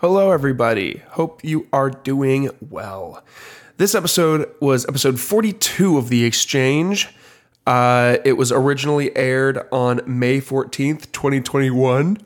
[0.00, 1.02] Hello, everybody.
[1.10, 3.22] Hope you are doing well.
[3.76, 7.14] This episode was episode 42 of The Exchange.
[7.66, 12.16] Uh, it was originally aired on May 14th, 2021.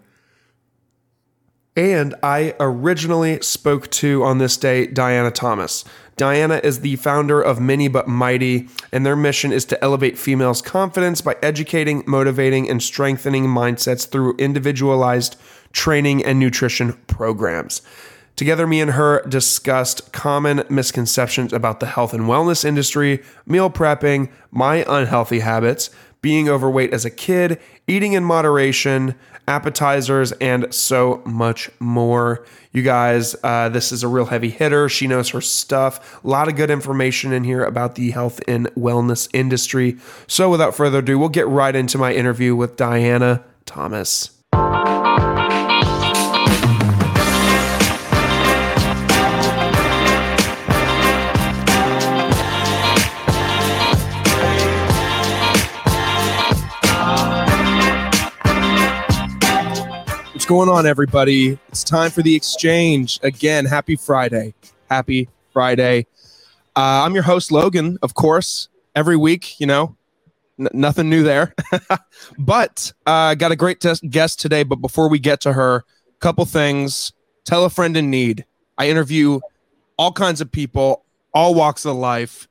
[1.74, 5.84] And I originally spoke to on this day Dianna Thomas.
[6.16, 10.62] Dianna is the founder of Mini But Mighty, and their mission is to elevate females'
[10.62, 15.34] confidence by educating, motivating, and strengthening mindsets through individualized
[15.74, 17.82] training and nutrition programs.
[18.36, 24.28] Together, me and her discussed common misconceptions about the health and wellness industry, meal prepping,
[24.50, 25.90] my unhealthy habits,
[26.20, 29.14] being overweight as a kid, eating in moderation,
[29.46, 32.44] appetizers, and so much more.
[32.72, 34.88] You guys, uh, this is a real heavy hitter.
[34.88, 36.24] She knows her stuff.
[36.24, 39.98] A lot of good information in here about the health and wellness industry.
[40.26, 44.30] So, without further ado, we'll get right into my interview with Dianna Thomas.
[60.44, 61.58] What's going on, everybody?
[61.68, 63.18] It's time for the exchange.
[63.22, 64.52] Again, happy Friday.
[64.90, 66.06] Happy Friday.
[66.76, 68.68] Uh, I'm your host, Logan, of course.
[68.94, 69.96] Every week, you know,
[70.60, 71.54] n- nothing new there.
[72.38, 74.64] but uh, got a great test- guest today.
[74.64, 75.82] But before we get to her,
[76.20, 77.14] couple things.
[77.46, 78.44] Tell a friend in need.
[78.76, 79.40] I interview
[79.96, 82.48] all kinds of people, all walks of life.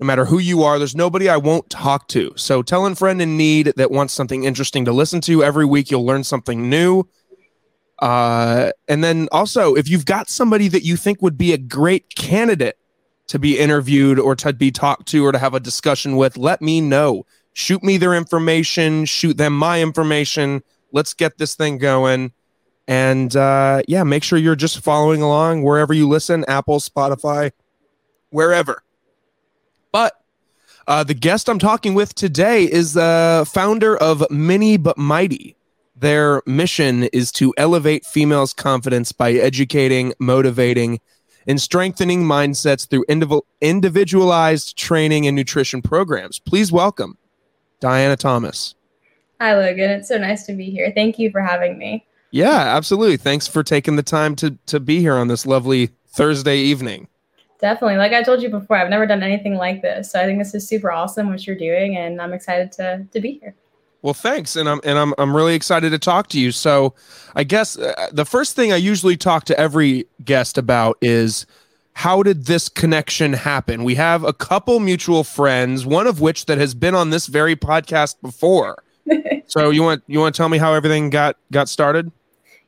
[0.00, 2.32] No matter who you are, there's nobody I won't talk to.
[2.34, 5.44] So tell a friend in need that wants something interesting to listen to.
[5.44, 7.06] Every week, you'll learn something new.
[7.98, 12.14] Uh, and then also, if you've got somebody that you think would be a great
[12.14, 12.78] candidate
[13.28, 16.60] to be interviewed or to be talked to or to have a discussion with, let
[16.60, 17.24] me know.
[17.52, 20.62] Shoot me their information, shoot them my information.
[20.92, 22.32] Let's get this thing going.
[22.86, 27.50] And uh, yeah, make sure you're just following along wherever you listen Apple, Spotify,
[28.30, 28.82] wherever.
[29.90, 30.12] But
[30.86, 35.55] uh, the guest I'm talking with today is the founder of Mini But Mighty.
[35.98, 41.00] Their mission is to elevate females' confidence by educating, motivating,
[41.46, 46.38] and strengthening mindsets through indiv- individualized training and nutrition programs.
[46.38, 47.16] Please welcome
[47.80, 48.74] Dianna Thomas.
[49.40, 49.90] Hi, Logan.
[49.90, 50.92] It's so nice to be here.
[50.94, 52.06] Thank you for having me.
[52.30, 53.16] Yeah, absolutely.
[53.16, 57.08] Thanks for taking the time to to be here on this lovely Thursday evening.
[57.60, 57.96] Definitely.
[57.96, 60.10] Like I told you before, I've never done anything like this.
[60.10, 63.20] So I think this is super awesome what you're doing and I'm excited to to
[63.20, 63.54] be here.
[64.06, 66.52] Well, thanks, and I'm and I'm I'm really excited to talk to you.
[66.52, 66.94] So,
[67.34, 71.44] I guess uh, the first thing I usually talk to every guest about is
[71.94, 73.82] how did this connection happen?
[73.82, 77.56] We have a couple mutual friends, one of which that has been on this very
[77.56, 78.80] podcast before.
[79.48, 82.12] so, you want you want to tell me how everything got got started?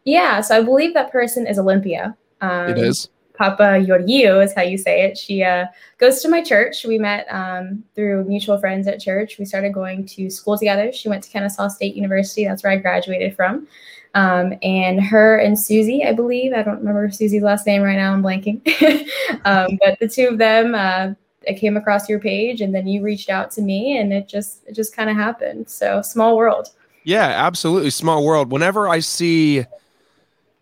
[0.03, 2.16] Yeah, so I believe that person is Olympia.
[2.41, 3.10] Um, it is.
[3.38, 5.16] Papa Yorio is how you say it.
[5.16, 5.66] She uh,
[5.99, 6.84] goes to my church.
[6.84, 9.38] We met um, through mutual friends at church.
[9.38, 10.93] We started going to school together.
[10.93, 12.44] She went to Kennesaw State University.
[12.44, 13.69] That's where I graduated from.
[14.15, 18.12] Um, and her and Susie, I believe, I don't remember Susie's last name right now.
[18.12, 18.60] I'm blanking.
[19.44, 21.12] um, but the two of them, uh,
[21.48, 24.66] I came across your page, and then you reached out to me, and it just
[24.66, 25.71] it just kind of happened.
[25.71, 26.71] So small world.
[27.04, 28.50] Yeah, absolutely small world.
[28.50, 29.65] Whenever I see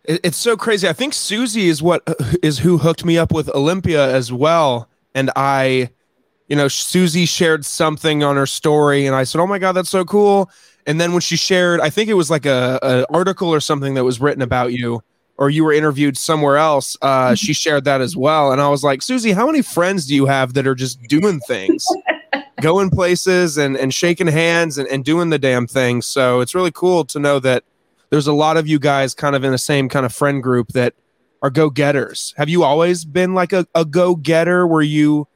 [0.09, 0.89] it's so crazy.
[0.89, 2.03] I think Susie is what
[2.43, 4.89] is who hooked me up with Olympia as well.
[5.15, 5.91] And I,
[6.49, 9.91] you know, Susie shared something on her story, and I said, "Oh my god, that's
[9.91, 10.51] so cool!"
[10.87, 13.95] And then when she shared, I think it was like a, a article or something
[13.95, 15.03] that was written about you,
[15.37, 16.97] or you were interviewed somewhere else.
[17.03, 20.15] Uh, she shared that as well, and I was like, Susie, how many friends do
[20.15, 21.87] you have that are just doing things?
[22.61, 26.01] going places and, and shaking hands and, and doing the damn thing.
[26.01, 27.65] So it's really cool to know that
[28.11, 30.69] there's a lot of you guys kind of in the same kind of friend group
[30.69, 30.95] that
[31.43, 32.35] are go getters.
[32.37, 34.67] Have you always been like a, a go getter?
[34.67, 35.29] Were you,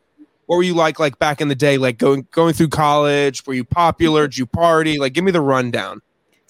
[0.47, 3.47] what were you like, like back in the day, like going, going through college?
[3.47, 4.27] Were you popular?
[4.27, 4.99] Did you party?
[4.99, 6.01] Like, give me the rundown.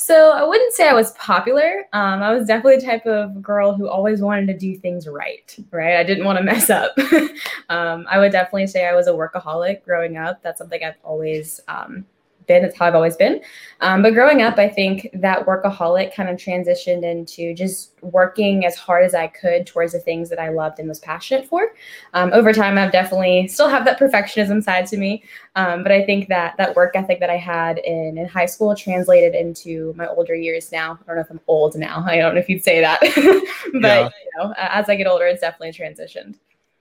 [0.01, 1.85] So I wouldn't say I was popular.
[1.93, 5.55] Um, I was definitely the type of girl who always wanted to do things right.
[5.71, 5.97] Right.
[5.97, 6.97] I didn't want to mess up.
[7.69, 10.43] um, I would definitely say I was a workaholic growing up.
[10.43, 12.07] That's something I've always um,
[12.51, 12.65] been.
[12.65, 13.41] It's how I've always been.
[13.81, 18.75] Um, but growing up, I think that workaholic kind of transitioned into just working as
[18.75, 21.73] hard as I could towards the things that I loved and was passionate for.
[22.13, 25.23] Um, over time, I've definitely still have that perfectionism side to me.
[25.55, 28.75] Um, but I think that that work ethic that I had in, in high school
[28.75, 30.99] translated into my older years now.
[31.03, 32.05] I don't know if I'm old now.
[32.05, 32.99] I don't know if you'd say that.
[33.75, 34.09] but yeah.
[34.09, 36.35] you know, as I get older, it's definitely transitioned.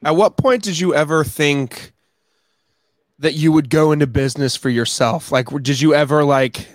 [0.04, 1.92] At what point did you ever think
[3.20, 5.32] that you would go into business for yourself?
[5.32, 6.68] Like, did you ever like,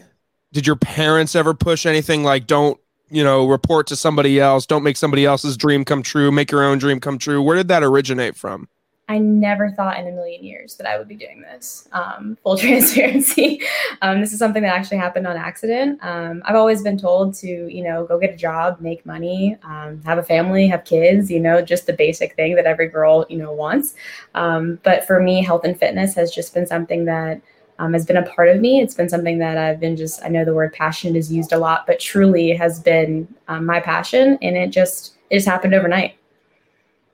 [0.52, 2.78] did your parents ever push anything like, don't,
[3.10, 4.66] you know, report to somebody else.
[4.66, 6.32] Don't make somebody else's dream come true.
[6.32, 7.40] Make your own dream come true.
[7.42, 8.68] Where did that originate from?
[9.06, 11.88] I never thought in a million years that I would be doing this.
[11.92, 13.60] Um, full transparency.
[14.00, 15.98] um, this is something that actually happened on accident.
[16.02, 20.00] Um, I've always been told to, you know, go get a job, make money, um,
[20.06, 23.36] have a family, have kids, you know, just the basic thing that every girl, you
[23.36, 23.94] know, wants.
[24.34, 27.42] Um, but for me, health and fitness has just been something that
[27.78, 28.80] um, has been a part of me.
[28.80, 31.58] It's been something that I've been just, I know the word passion is used a
[31.58, 34.38] lot, but truly has been my passion.
[34.40, 36.16] And it just, it just happened overnight.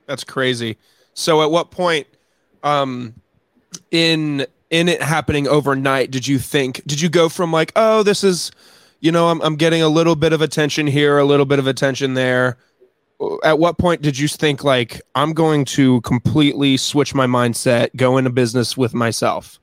[0.06, 0.76] That's crazy.
[1.14, 2.06] So at what point
[2.62, 3.14] um
[3.90, 8.22] in in it happening overnight did you think did you go from like oh this
[8.22, 8.52] is
[9.00, 11.66] you know I'm I'm getting a little bit of attention here, a little bit of
[11.66, 12.58] attention there.
[13.44, 18.16] At what point did you think like I'm going to completely switch my mindset, go
[18.16, 19.59] into business with myself?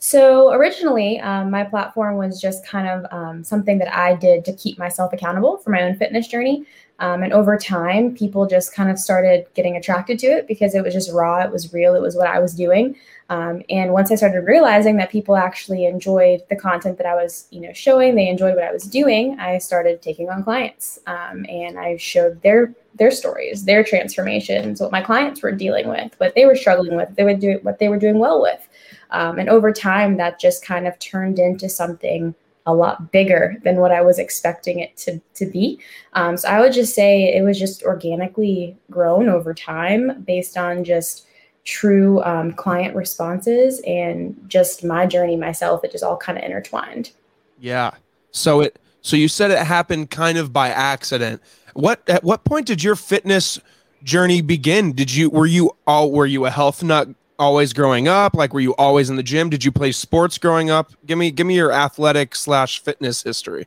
[0.00, 4.52] So originally, um, my platform was just kind of um, something that I did to
[4.52, 6.64] keep myself accountable for my own fitness journey.
[7.00, 10.82] Um, and over time, people just kind of started getting attracted to it because it
[10.82, 12.96] was just raw, it was real, it was what I was doing.
[13.28, 17.46] Um, and once I started realizing that people actually enjoyed the content that I was,
[17.50, 21.44] you know, showing, they enjoyed what I was doing, I started taking on clients, um,
[21.48, 26.34] and I showed their their stories, their transformations, what my clients were dealing with, what
[26.34, 28.67] they were struggling with, they would do what they were doing well with.
[29.10, 32.34] Um, and over time, that just kind of turned into something
[32.66, 35.80] a lot bigger than what I was expecting it to, to be.
[36.12, 40.84] Um, so I would just say it was just organically grown over time based on
[40.84, 41.26] just
[41.64, 45.82] true um, client responses and just my journey myself.
[45.82, 47.12] It just all kind of intertwined.
[47.58, 47.92] Yeah.
[48.32, 51.42] So it so you said it happened kind of by accident.
[51.74, 53.60] What at what point did your fitness
[54.02, 54.92] journey begin?
[54.92, 57.08] Did you were you all were you a health nut
[57.38, 58.34] always growing up?
[58.34, 59.50] Like, were you always in the gym?
[59.50, 60.92] Did you play sports growing up?
[61.06, 63.66] Give me, give me your athletic slash fitness history.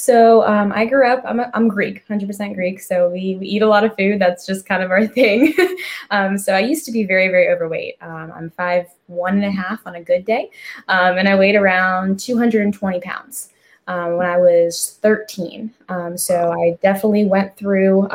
[0.00, 1.22] So um, I grew up.
[1.26, 2.80] I'm, a, I'm Greek, 100% Greek.
[2.80, 4.18] So we, we eat a lot of food.
[4.18, 5.54] That's just kind of our thing.
[6.10, 7.96] um, so I used to be very very overweight.
[8.00, 10.50] Um, I'm five one and a half on a good day,
[10.88, 13.50] um, and I weighed around 220 pounds
[13.88, 15.70] um, when I was 13.
[15.90, 18.08] Um, so I definitely went through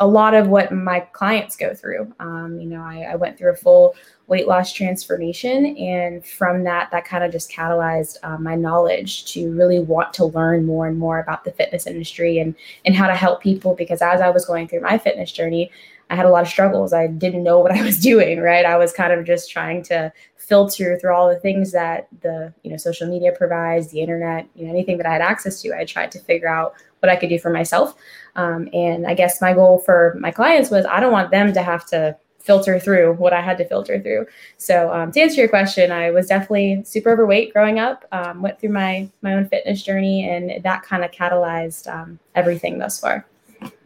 [0.00, 2.12] a lot of what my clients go through.
[2.18, 3.94] Um, you know, I, I, went through a full
[4.26, 9.52] weight loss transformation, and from that, that kind of just catalyzed um, my knowledge to
[9.52, 12.54] really want to learn more and more about the fitness industry and
[12.84, 13.74] and how to help people.
[13.74, 15.70] Because as I was going through my fitness journey,
[16.10, 16.92] I had a lot of struggles.
[16.92, 18.40] I didn't know what I was doing.
[18.40, 20.12] Right, I was kind of just trying to
[20.44, 24.64] filter through all the things that the you know social media provides, the internet, you
[24.64, 25.76] know, anything that I had access to.
[25.76, 27.94] I tried to figure out what I could do for myself.
[28.36, 31.62] Um, and I guess my goal for my clients was I don't want them to
[31.62, 34.26] have to filter through what I had to filter through.
[34.58, 38.04] So um, to answer your question, I was definitely super overweight growing up.
[38.12, 42.78] Um, went through my my own fitness journey, and that kind of catalyzed um, everything
[42.78, 43.26] thus far.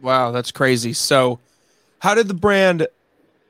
[0.01, 0.91] Wow, that's crazy.
[0.91, 1.39] So,
[1.99, 2.87] how did the brand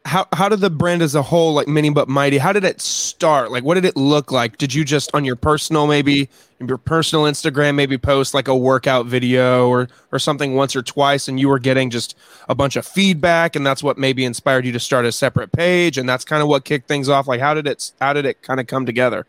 [0.10, 2.82] how how did the brand as a whole like mini but mighty how did it
[2.82, 3.52] start?
[3.52, 4.58] Like what did it look like?
[4.58, 6.30] Did you just on your personal maybe
[6.60, 11.28] your personal instagram maybe post like a workout video or or something once or twice
[11.28, 12.18] and you were getting just
[12.50, 15.98] a bunch of feedback and that's what maybe inspired you to start a separate page
[15.98, 17.28] and that's kind of what kicked things off?
[17.28, 19.28] Like how did it how did it kind of come together?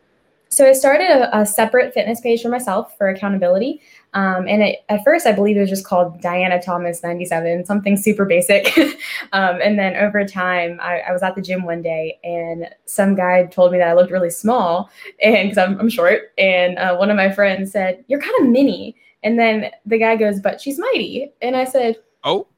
[0.53, 3.81] So I started a, a, separate fitness page for myself for accountability.
[4.13, 7.97] Um, and it, at first, I believe it was just called Dianna Thomas 97, something
[7.97, 8.77] super basic.
[9.33, 13.15] um, and then over time, I, I, was at the gym one day and some
[13.15, 14.91] guy told me that I looked really small
[15.23, 16.33] and because I'm, I'm, short.
[16.39, 18.97] And uh, one of my friends said, You're kind of mini.
[19.23, 21.33] And then the guy goes, But she's mighty.
[21.41, 22.49] And I said, Oh,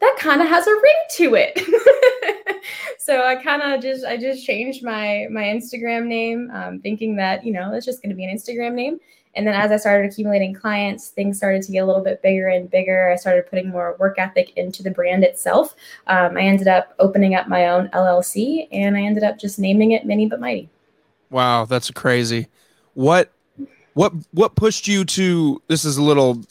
[0.00, 2.64] that kind of has a ring to it.
[2.98, 7.44] so I kind of just I just changed my my Instagram name, um, thinking that
[7.44, 8.98] you know it's just going to be an Instagram name.
[9.34, 12.48] And then as I started accumulating clients, things started to get a little bit bigger
[12.48, 13.10] and bigger.
[13.10, 15.74] I started putting more work ethic into the brand itself.
[16.08, 19.92] Um, I ended up opening up my own LLC, and I ended up just naming
[19.92, 20.68] it Mini but Mighty.
[21.30, 22.48] Wow, that's crazy.
[22.94, 23.30] What
[23.94, 25.62] what what pushed you to?
[25.68, 26.42] This is a little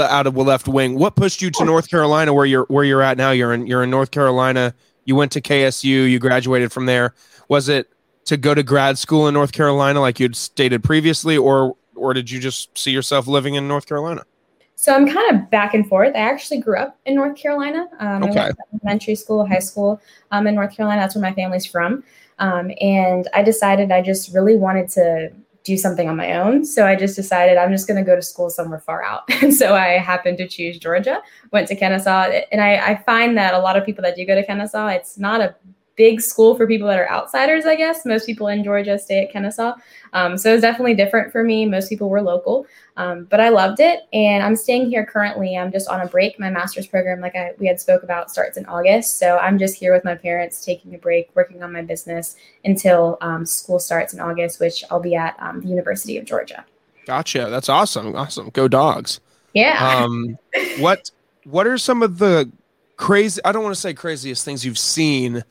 [0.00, 0.96] out of the left wing.
[0.98, 3.32] What pushed you to North Carolina, where you're where you're at now?
[3.32, 4.74] You're in you're in North Carolina.
[5.04, 6.08] You went to KSU.
[6.10, 7.14] You graduated from there.
[7.48, 7.90] Was it
[8.26, 12.30] to go to grad school in North Carolina, like you'd stated previously, or or did
[12.30, 14.24] you just see yourself living in North Carolina?
[14.76, 16.14] So I'm kind of back and forth.
[16.14, 17.88] I actually grew up in North Carolina.
[18.00, 18.40] Um, okay.
[18.40, 21.00] I went to elementary school, high school um, in North Carolina.
[21.00, 22.02] That's where my family's from.
[22.38, 25.32] Um, and I decided I just really wanted to
[25.62, 26.64] do something on my own.
[26.64, 29.22] So I just decided I'm just going to go to school somewhere far out.
[29.42, 32.30] And so I happened to choose Georgia, went to Kennesaw.
[32.52, 35.18] And I, I, find that a lot of people that do go to Kennesaw, it's
[35.18, 35.54] not a
[35.96, 38.04] big school for people that are outsiders, I guess.
[38.04, 39.74] Most people in Georgia stay at Kennesaw.
[40.12, 41.66] Um, so it was definitely different for me.
[41.66, 44.00] Most people were local, um, but I loved it.
[44.12, 45.56] And I'm staying here currently.
[45.56, 46.38] I'm just on a break.
[46.38, 49.18] My master's program, like I, we had spoke about, starts in August.
[49.18, 53.18] So I'm just here with my parents, taking a break, working on my business until
[53.20, 56.64] um, school starts in August, which I'll be at um, the University of Georgia.
[57.06, 57.48] Gotcha.
[57.50, 58.16] That's awesome.
[58.16, 58.50] Awesome.
[58.50, 59.20] Go dogs.
[59.52, 60.02] Yeah.
[60.04, 60.38] Um,
[60.78, 61.10] what
[61.44, 62.50] What are some of the
[62.96, 63.40] crazy?
[63.44, 65.44] I don't want to say craziest things you've seen.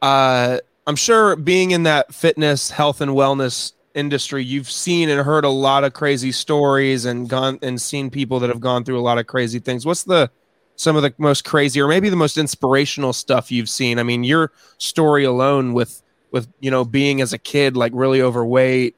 [0.00, 5.44] Uh, I'm sure being in that fitness, health, and wellness industry, you've seen and heard
[5.44, 9.02] a lot of crazy stories and gone and seen people that have gone through a
[9.02, 9.84] lot of crazy things.
[9.84, 10.30] What's the
[10.76, 13.98] some of the most crazy or maybe the most inspirational stuff you've seen?
[13.98, 18.20] I mean, your story alone with with you know being as a kid like really
[18.20, 18.94] overweight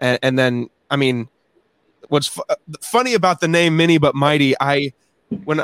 [0.00, 1.28] and, and then I mean
[2.08, 4.92] what's f- funny about the name Mini but Mighty, I
[5.44, 5.60] when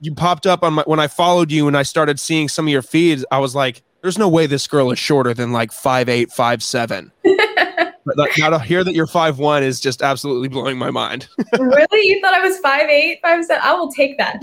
[0.00, 2.72] you popped up on my when I followed you and I started seeing some of
[2.72, 6.08] your feeds, I was like, "There's no way this girl is shorter than like five
[6.08, 7.12] eight, five seven.
[8.16, 11.28] but now to hear that you're five one is just absolutely blowing my mind.
[11.58, 13.62] really, you thought I was five eight, five seven?
[13.64, 14.42] I will take that.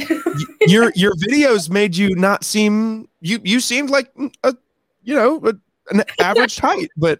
[0.67, 4.55] your your videos made you not seem you you seemed like mm, a
[5.03, 5.53] you know a,
[5.89, 7.19] an average height, but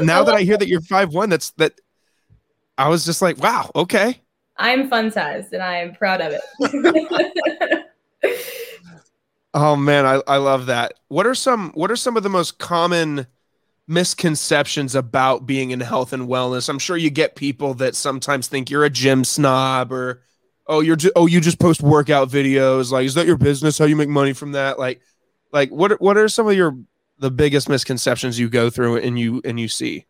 [0.00, 1.72] now that I hear that you're five one, that's that
[2.78, 4.20] I was just like, wow, okay.
[4.58, 7.86] I'm fun sized and I am proud of it.
[9.56, 10.94] Oh man, I, I love that.
[11.08, 13.26] What are some what are some of the most common
[13.88, 16.68] misconceptions about being in health and wellness?
[16.68, 20.22] I'm sure you get people that sometimes think you're a gym snob or
[20.66, 22.92] oh you're ju- oh you just post workout videos.
[22.92, 23.78] Like, is that your business?
[23.78, 24.78] How you make money from that?
[24.78, 25.00] Like
[25.52, 26.78] like what what are some of your
[27.18, 30.06] the biggest misconceptions you go through and you and you see?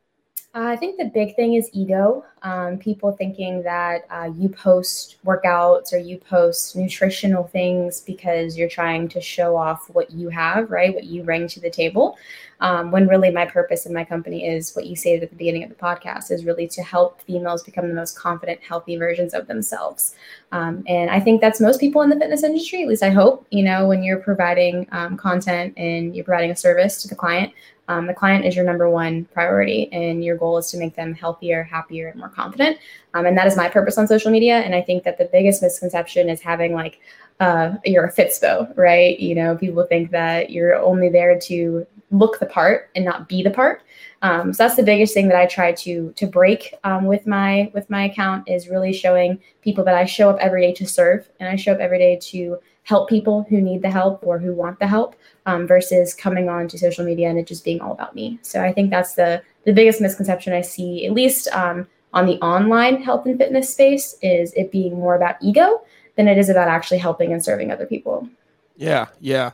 [0.57, 2.25] Uh, I think the big thing is ego.
[2.41, 8.69] Um, people thinking that uh, you post workouts or you post nutritional things because you're
[8.69, 10.95] trying to show off what you have, right?
[10.95, 12.17] What you bring to the table.
[12.61, 15.63] Um, when really my purpose in my company is what you stated at the beginning
[15.63, 19.47] of the podcast is really to help females become the most confident, healthy versions of
[19.49, 20.15] themselves.
[20.53, 23.47] Um, and I think that's most people in the fitness industry, at least I hope,
[23.51, 27.53] you know, when you're providing um, content and you're providing a service to the client,
[27.89, 31.15] um, the client is your number one priority, and your goal is to make them
[31.15, 32.79] healthier, happier, and more confident.
[33.15, 34.59] Um, and that is my purpose on social media.
[34.59, 37.01] And I think that the biggest misconception is having like
[37.41, 39.19] uh, you're a fitspo, right?
[39.21, 43.43] You know, people think that you're only there to look the part and not be
[43.43, 43.83] the part.
[44.23, 47.71] Um, so that's the biggest thing that I try to to break um, with my
[47.75, 51.29] with my account is really showing people that I show up every day to serve,
[51.39, 54.55] and I show up every day to help people who need the help or who
[54.55, 57.91] want the help um, versus coming on to social media and it just being all
[57.91, 58.39] about me.
[58.43, 62.41] So I think that's the the biggest misconception I see, at least um, on the
[62.41, 65.83] online health and fitness space, is it being more about ego
[66.15, 68.29] than it is about actually helping and serving other people.
[68.77, 69.51] Yeah, yeah.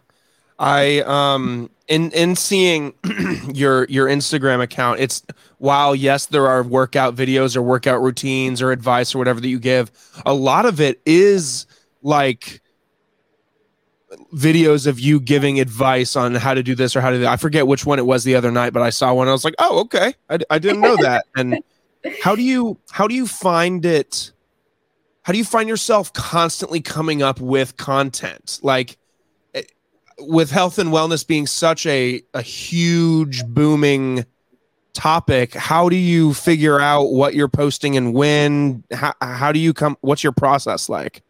[0.59, 2.95] I um in in seeing
[3.55, 5.23] your your Instagram account, it's
[5.59, 9.59] while yes, there are workout videos or workout routines or advice or whatever that you
[9.59, 9.91] give,
[10.25, 11.67] a lot of it is
[12.03, 12.62] like
[14.35, 17.33] videos of you giving advice on how to do this or how to do that.
[17.33, 19.29] I forget which one it was the other night, but I saw one.
[19.29, 20.15] I was like, oh, okay.
[20.29, 21.27] I, I didn't know that.
[21.37, 21.59] and
[22.23, 24.33] how do you how do you find it?
[25.23, 28.59] How do you find yourself constantly coming up with content?
[28.63, 28.99] Like
[29.55, 29.63] eh,
[30.19, 34.27] with health and wellness being such a, a huge booming
[34.95, 38.85] topic, how do you figure out what you're posting and when?
[38.93, 39.97] How, how do you come?
[40.01, 41.23] What's your process like?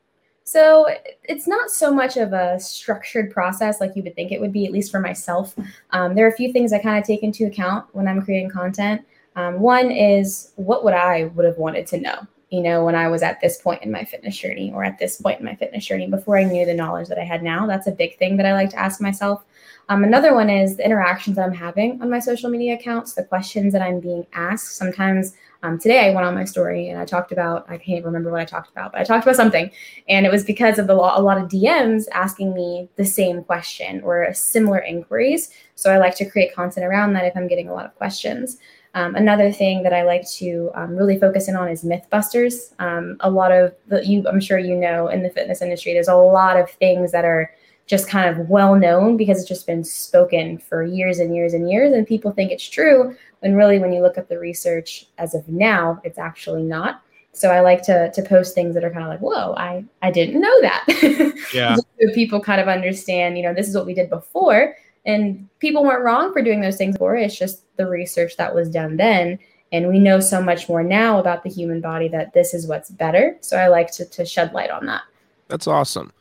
[0.52, 0.86] So
[1.24, 4.66] it's not so much of a structured process like you would think it would be,
[4.66, 5.54] at least for myself.
[5.92, 8.50] Um, there are a few things I kind of take into account when I'm creating
[8.50, 9.00] content.
[9.34, 13.08] Um, one is what would I would have wanted to know, you know, when I
[13.08, 15.86] was at this point in my fitness journey or at this point in my fitness
[15.86, 17.66] journey before I knew the knowledge that I had now.
[17.66, 19.46] That's a big thing that I like to ask myself.
[19.88, 23.24] Um, another one is the interactions that I'm having on my social media accounts, the
[23.24, 24.76] questions that I'm being asked.
[24.76, 25.32] Sometimes
[25.62, 28.40] um, today I went on my story and I talked about, I can't remember what
[28.40, 29.70] I talked about, but I talked about something.
[30.08, 34.00] And it was because of the a lot of DMs asking me the same question
[34.02, 35.50] or similar inquiries.
[35.76, 38.58] So I like to create content around that if I'm getting a lot of questions.
[38.94, 42.74] Um, another thing that I like to um, really focus in on is MythBusters.
[42.78, 46.08] Um, a lot of the, you, I'm sure you know, in the fitness industry, there's
[46.08, 47.50] a lot of things that are
[47.86, 51.70] just kind of well known because it's just been spoken for years and years and
[51.70, 55.34] years, and people think it's true when really, when you look at the research as
[55.34, 57.02] of now, it's actually not.
[57.32, 60.10] So I like to to post things that are kind of like, whoa, I I
[60.10, 61.32] didn't know that.
[61.52, 61.76] Yeah.
[61.76, 65.82] so people kind of understand, you know, this is what we did before, and people
[65.82, 67.16] weren't wrong for doing those things before.
[67.16, 69.38] It's just the research that was done then.
[69.72, 72.90] And we know so much more now about the human body that this is what's
[72.90, 73.36] better.
[73.40, 75.02] So I like to, to shed light on that.
[75.48, 76.12] That's awesome.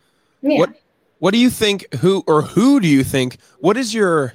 [0.42, 0.60] Yeah.
[0.60, 0.82] What
[1.20, 4.34] what do you think who or who do you think what is your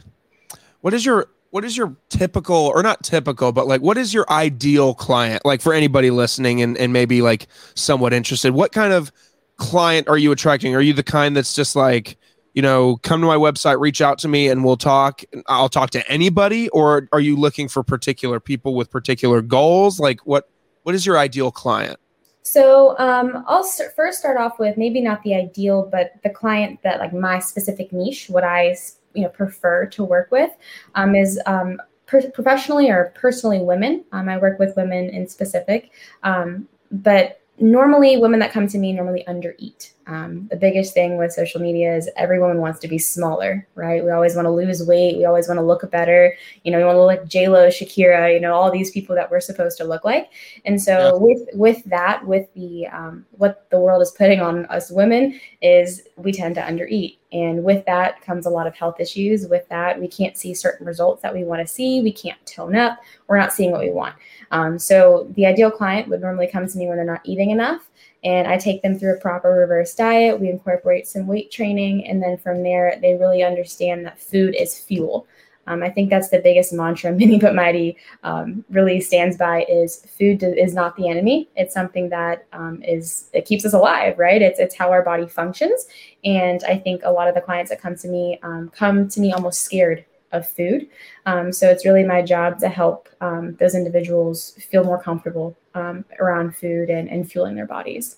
[0.83, 1.27] what is your
[1.57, 5.43] what is your typical or not typical but like what is your ideal client?
[5.43, 9.11] Like for anybody listening and, and maybe like somewhat interested what kind of
[9.57, 10.75] client are you attracting?
[10.75, 12.19] Are you the kind that's just like
[12.53, 15.89] you know come to my website reach out to me and we'll talk i'll talk
[15.93, 16.69] to anybody?
[16.69, 19.99] Or are you looking for particular people with particular goals?
[19.99, 20.51] Like what
[20.83, 21.99] what is your ideal client?
[22.43, 26.81] So um, I'll st- first start off with maybe not the ideal, but the client
[26.83, 28.77] that like my specific niche, what I
[29.17, 30.51] you know prefer to work with,
[30.95, 34.05] um, is um, per- professionally or personally women.
[34.13, 35.91] Um, I work with women in specific,
[36.23, 39.93] um, but normally women that come to me normally undereat.
[40.09, 44.05] Um, the biggest thing with social media is every woman wants to be smaller, right?
[44.05, 45.17] We always want to lose weight.
[45.17, 46.33] We always want to look better.
[46.63, 48.33] You know, we want to look like J Lo, Shakira.
[48.33, 50.31] You know, all these people that we're supposed to look like.
[50.65, 51.13] And so yeah.
[51.15, 56.03] with with that, with the um, what the world is putting on us women is
[56.17, 59.49] we tend to undereat, and with that comes a lot of health issues.
[59.49, 62.01] With that, we can't see certain results that we want to see.
[62.01, 63.01] We can't tone up.
[63.27, 64.15] We're not seeing what we want.
[64.53, 67.89] Um, so the ideal client would normally come to me when they're not eating enough
[68.25, 70.41] and I take them through a proper reverse diet.
[70.41, 74.79] We incorporate some weight training, and then from there, they really understand that food is
[74.79, 75.27] fuel.
[75.69, 80.07] Um, I think that's the biggest mantra Mini But Mighty um, really stands by is
[80.19, 81.49] food is not the enemy.
[81.57, 84.41] It's something that um, is it keeps us alive, right?
[84.41, 85.87] It's it's how our body functions.
[86.25, 89.21] And I think a lot of the clients that come to me um, come to
[89.21, 90.89] me almost scared of food.
[91.25, 96.05] Um, so it's really my job to help um, those individuals feel more comfortable um,
[96.19, 98.17] around food and, and fueling their bodies.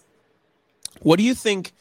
[1.00, 1.72] What do you think?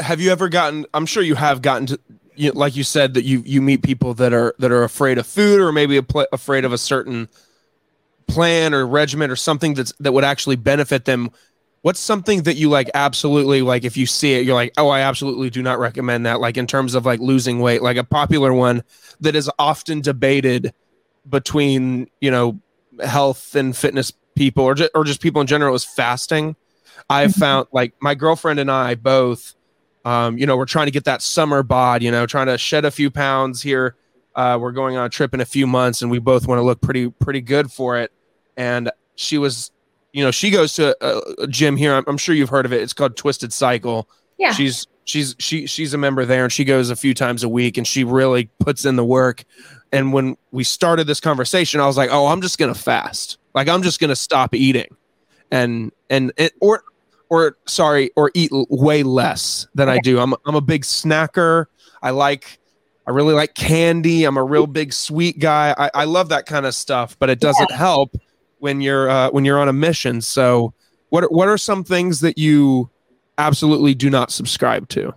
[0.00, 0.86] Have you ever gotten?
[0.92, 2.00] I'm sure you have gotten to,
[2.34, 5.26] you, like you said, that you you meet people that are that are afraid of
[5.26, 7.28] food or maybe pl- afraid of a certain
[8.26, 11.30] plan or regimen or something that's that would actually benefit them
[11.82, 15.00] what's something that you like absolutely like if you see it you're like oh i
[15.00, 18.52] absolutely do not recommend that like in terms of like losing weight like a popular
[18.52, 18.82] one
[19.20, 20.72] that is often debated
[21.28, 22.60] between you know
[23.04, 26.56] health and fitness people or just, or just people in general is fasting.
[27.10, 27.40] I've mm-hmm.
[27.40, 29.54] found like my girlfriend and i both
[30.04, 32.84] um, you know we're trying to get that summer bod you know trying to shed
[32.84, 33.96] a few pounds here.
[34.34, 36.62] Uh, we're going on a trip in a few months and we both want to
[36.62, 38.12] look pretty pretty good for it.
[38.56, 39.72] And she was
[40.12, 41.94] you know, she goes to a, a gym here.
[41.94, 42.82] I'm, I'm, sure you've heard of it.
[42.82, 44.08] It's called Twisted Cycle.
[44.38, 44.52] Yeah.
[44.52, 47.76] She's she's she she's a member there, and she goes a few times a week,
[47.76, 49.44] and she really puts in the work.
[49.92, 53.38] And when we started this conversation, I was like, "Oh, I'm just gonna fast.
[53.54, 54.96] Like, I'm just gonna stop eating,
[55.50, 56.84] and and it, or
[57.28, 60.20] or sorry, or eat way less than I do.
[60.20, 61.66] I'm I'm a big snacker.
[62.02, 62.58] I like."
[63.06, 64.24] I really like candy.
[64.24, 65.74] I'm a real big sweet guy.
[65.78, 67.76] I, I love that kind of stuff, but it doesn't yeah.
[67.78, 68.14] help
[68.58, 70.20] when you're uh, when you're on a mission.
[70.20, 70.74] So,
[71.10, 72.90] what what are some things that you
[73.38, 75.14] absolutely do not subscribe to?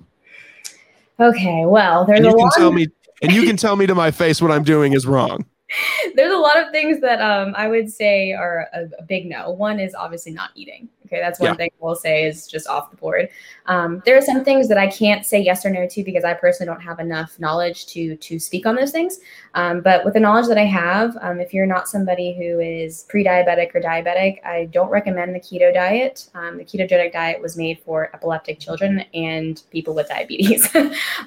[1.19, 2.53] Okay, well, there's and you a can lot.
[2.57, 2.87] Tell me,
[3.21, 5.45] and you can tell me to my face what I'm doing is wrong.
[6.15, 9.51] there's a lot of things that um, I would say are a, a, big no.
[9.51, 10.89] One is obviously not eating.
[11.11, 11.55] Okay, that's one yeah.
[11.55, 13.27] thing we'll say is just off the board.
[13.65, 16.33] Um, there are some things that I can't say yes or no to because I
[16.33, 19.19] personally don't have enough knowledge to to speak on those things.
[19.53, 23.03] Um, but with the knowledge that I have, um, if you're not somebody who is
[23.09, 26.29] pre-diabetic or diabetic, I don't recommend the keto diet.
[26.33, 30.69] Um, the ketogenic diet was made for epileptic children and people with diabetes.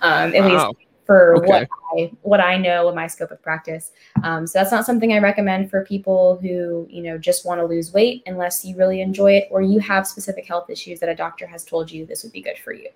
[0.02, 0.68] Um, at wow.
[0.68, 1.46] least for okay.
[1.46, 3.92] what I what I know in my scope of practice.
[4.22, 7.66] Um, so that's not something I recommend for people who you know just want to
[7.66, 11.14] lose weight unless you really enjoy it or you have specific health issues that a
[11.14, 12.88] doctor has told you this would be good for you.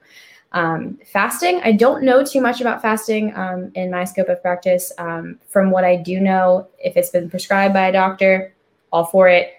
[0.52, 4.92] Um, fasting, I don't know too much about fasting um, in my scope of practice.
[4.96, 8.54] Um, from what I do know, if it's been prescribed by a doctor,
[8.90, 9.52] all for it.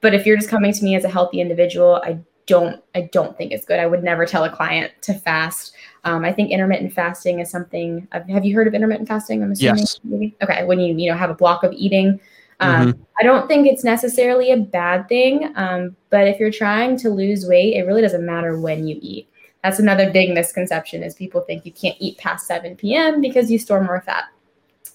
[0.00, 3.36] But if you're just coming to me as a healthy individual, I don't I don't
[3.36, 3.78] think it's good.
[3.78, 5.74] I would never tell a client to fast.
[6.04, 8.08] Um, I think intermittent fasting is something.
[8.12, 9.42] Have you heard of intermittent fasting?
[9.42, 9.78] I'm assuming.
[9.78, 10.00] Yes.
[10.04, 10.36] Maybe?
[10.42, 12.20] Okay, when you you know have a block of eating.
[12.60, 13.02] Um, mm-hmm.
[13.18, 17.44] I don't think it's necessarily a bad thing, um, but if you're trying to lose
[17.44, 19.28] weight, it really doesn't matter when you eat.
[19.64, 23.20] That's another big misconception: is people think you can't eat past 7 p.m.
[23.20, 24.24] because you store more fat.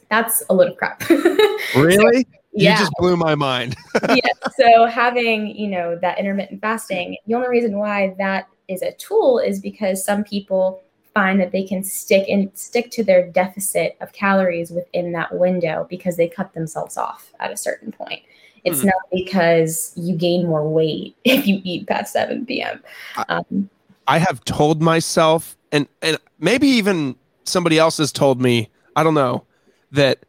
[0.09, 1.07] That's a load of crap.
[1.75, 2.23] really?
[2.23, 2.73] So, yeah.
[2.73, 3.75] You just blew my mind.
[4.09, 4.31] yeah.
[4.57, 9.39] So having, you know, that intermittent fasting, the only reason why that is a tool
[9.39, 10.81] is because some people
[11.13, 15.87] find that they can stick and stick to their deficit of calories within that window
[15.89, 18.21] because they cut themselves off at a certain point.
[18.63, 18.85] It's mm.
[18.85, 22.83] not because you gain more weight if you eat past 7 p.m.
[23.29, 23.69] Um,
[24.07, 29.13] I have told myself, and and maybe even somebody else has told me, I don't
[29.13, 29.43] know,
[29.91, 30.19] that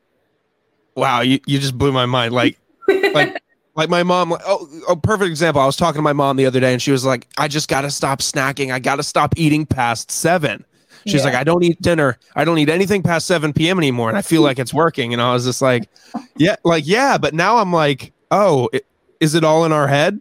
[0.98, 2.34] wow, you, you just blew my mind.
[2.34, 2.58] Like
[2.88, 3.40] like
[3.76, 5.62] like my mom, like, oh, a perfect example.
[5.62, 7.68] I was talking to my mom the other day, and she was like, "I just
[7.68, 8.72] got to stop snacking.
[8.72, 10.64] I got to stop eating past seven.
[11.06, 11.26] She's Yeah.
[11.26, 12.18] like, I don't eat dinner.
[12.34, 13.78] I don't eat anything past 7 p.m.
[13.78, 14.08] anymore.
[14.11, 15.12] And I feel like it's working.
[15.12, 15.88] And I was just like,
[16.37, 17.16] yeah, like, yeah.
[17.16, 18.82] But now I'm like, oh, i-
[19.20, 20.20] is it all in our head?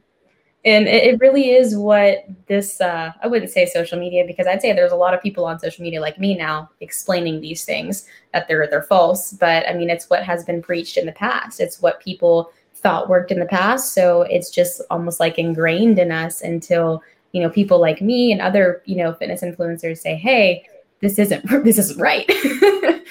[0.68, 4.74] And it, really is what this uh, i wouldn't say social media because i'd say
[4.74, 8.48] there's a lot of people on social media like me now explaining these things that
[8.48, 9.34] they're they're false.
[9.34, 11.60] But i mean it's what has been preached in the past.
[11.60, 13.94] It's what people thought worked in the past.
[13.94, 17.02] So it's just almost like ingrained in us until
[17.32, 20.66] you know people like me and other you know fitness influencers say hey
[21.00, 22.30] this isn't this isn't right.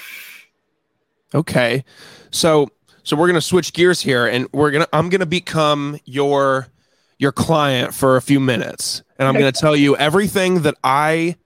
[1.35, 1.85] Okay.
[2.31, 2.69] So
[3.03, 6.69] so we're gonna switch gears here and we're gonna I'm gonna become your
[7.19, 9.03] your client for a few minutes.
[9.19, 11.37] And I'm gonna tell you everything that I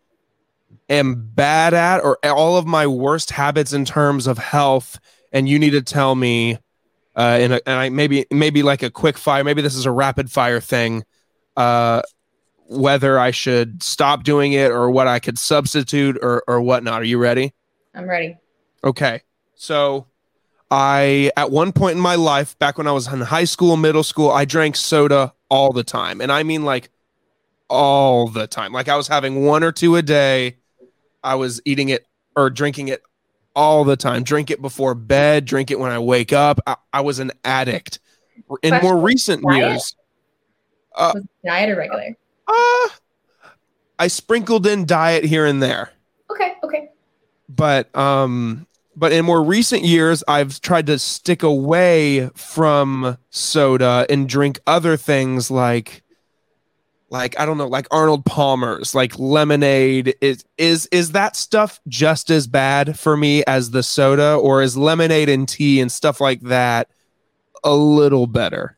[0.88, 4.98] am bad at or all of my worst habits in terms of health.
[5.32, 6.58] And you need to tell me
[7.16, 9.90] uh in a and I maybe maybe like a quick fire, maybe this is a
[9.90, 11.04] rapid fire thing.
[11.56, 12.02] Uh
[12.66, 17.02] whether I should stop doing it or what I could substitute or or whatnot.
[17.02, 17.52] Are you ready?
[17.94, 18.36] i'm ready
[18.84, 19.22] Okay.
[19.56, 20.06] So
[20.70, 24.04] I at one point in my life, back when I was in high school, middle
[24.04, 26.20] school, I drank soda all the time.
[26.20, 26.90] And I mean like
[27.68, 28.72] all the time.
[28.72, 30.56] Like I was having one or two a day.
[31.22, 33.02] I was eating it or drinking it
[33.54, 34.22] all the time.
[34.22, 36.60] Drink it before bed, drink it when I wake up.
[36.66, 37.98] I, I was an addict.
[38.62, 39.70] In more recent diet?
[39.72, 39.96] years,
[40.96, 42.16] Uh, diet or regular
[42.48, 42.88] uh,
[43.98, 45.90] I sprinkled in diet here and there.
[46.30, 46.88] okay okay
[47.48, 54.28] but um but in more recent years i've tried to stick away from soda and
[54.28, 56.02] drink other things like
[57.08, 62.30] like i don't know like arnold palmer's like lemonade is is is that stuff just
[62.30, 66.40] as bad for me as the soda or is lemonade and tea and stuff like
[66.42, 66.88] that
[67.64, 68.76] a little better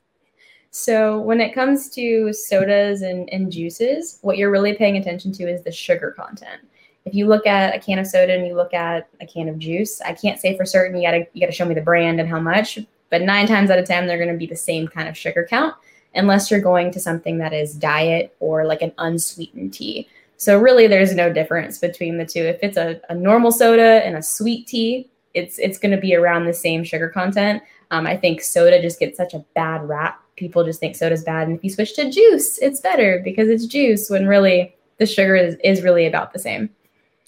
[0.74, 5.44] So when it comes to sodas and, and juices, what you're really paying attention to
[5.44, 6.62] is the sugar content.
[7.04, 9.58] If you look at a can of soda and you look at a can of
[9.58, 12.28] juice, I can't say for certain you gotta you gotta show me the brand and
[12.28, 12.78] how much,
[13.10, 15.74] but nine times out of ten they're gonna be the same kind of sugar count,
[16.14, 20.08] unless you're going to something that is diet or like an unsweetened tea.
[20.36, 22.40] So really there's no difference between the two.
[22.40, 26.46] If it's a, a normal soda and a sweet tea, it's it's gonna be around
[26.46, 27.62] the same sugar content.
[27.90, 30.20] Um, I think soda just gets such a bad rap.
[30.36, 31.46] People just think soda's bad.
[31.46, 35.36] And if you switch to juice, it's better because it's juice when really the sugar
[35.36, 36.70] is, is really about the same.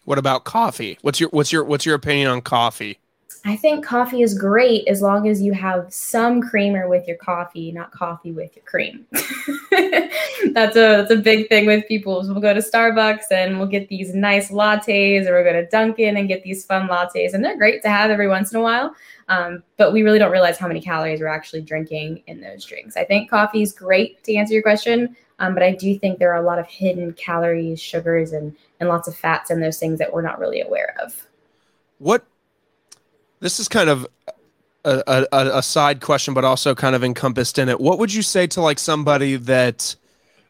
[0.04, 2.98] What about coffee what's your what's your what's your opinion on coffee
[3.46, 7.72] I think coffee is great as long as you have some creamer with your coffee,
[7.72, 9.06] not coffee with your cream.
[10.52, 12.18] that's a that's a big thing with people.
[12.20, 15.66] is We'll go to Starbucks and we'll get these nice lattes, or we'll go to
[15.66, 18.62] Dunkin' and get these fun lattes, and they're great to have every once in a
[18.62, 18.94] while.
[19.28, 22.96] Um, but we really don't realize how many calories we're actually drinking in those drinks.
[22.96, 26.32] I think coffee is great to answer your question, um, but I do think there
[26.32, 29.98] are a lot of hidden calories, sugars, and and lots of fats in those things
[29.98, 31.26] that we're not really aware of.
[31.98, 32.24] what
[33.40, 34.06] this is kind of
[34.84, 37.80] a, a- a side question but also kind of encompassed in it.
[37.80, 39.96] What would you say to like somebody that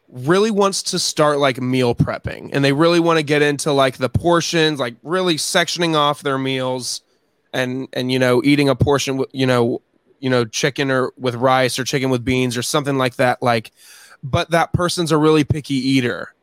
[0.09, 2.49] really wants to start like meal prepping?
[2.53, 6.37] And they really want to get into like the portions like really sectioning off their
[6.37, 7.01] meals
[7.53, 9.81] and and you know eating a portion you know
[10.19, 13.41] you know chicken or with rice or chicken with beans or something like that.
[13.41, 13.71] Like
[14.25, 16.33] but that person's a really picky eater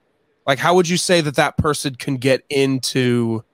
[0.46, 3.44] like how would you say that that person can get into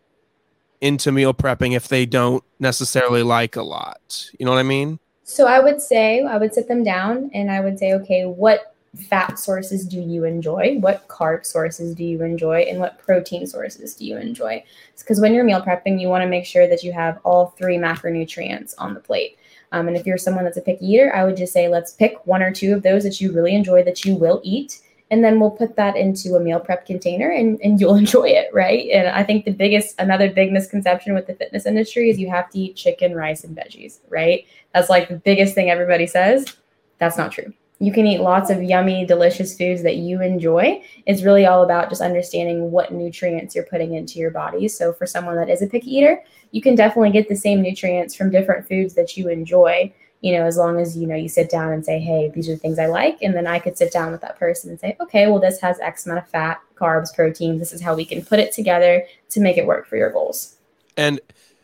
[0.80, 4.30] into meal prepping if they don't necessarily like a lot.
[4.38, 4.98] You know what I mean?
[5.24, 8.74] So I would say I would sit them down and I would say, okay, what
[8.96, 10.78] fat sources do you enjoy?
[10.80, 12.60] What carb sources do you enjoy?
[12.62, 14.64] And what protein sources do you enjoy?
[14.98, 17.76] Because when you're meal prepping, you want to make sure that you have all three
[17.76, 19.38] macronutrients on the plate.
[19.72, 22.26] Um, and if you're someone that's a picky eater, I would just say let's pick
[22.26, 24.81] one or two of those that you really enjoy that you will eat.
[25.11, 28.48] And then we'll put that into a meal prep container and, and you'll enjoy it,
[28.52, 28.88] right?
[28.90, 32.50] And I think the biggest, another big misconception with the fitness industry is you have
[32.50, 34.46] to eat chicken, rice, and veggies, right?
[34.74, 36.57] That's like the biggest thing everybody says.
[36.98, 37.52] That's not true.
[37.80, 40.82] You can eat lots of yummy, delicious foods that you enjoy.
[41.06, 44.66] It's really all about just understanding what nutrients you're putting into your body.
[44.66, 48.16] So, for someone that is a picky eater, you can definitely get the same nutrients
[48.16, 49.92] from different foods that you enjoy.
[50.22, 52.54] You know, as long as you know you sit down and say, "Hey, these are
[52.54, 54.96] the things I like," and then I could sit down with that person and say,
[55.00, 57.58] "Okay, well, this has X amount of fat, carbs, protein.
[57.58, 60.56] This is how we can put it together to make it work for your goals."
[60.96, 61.20] And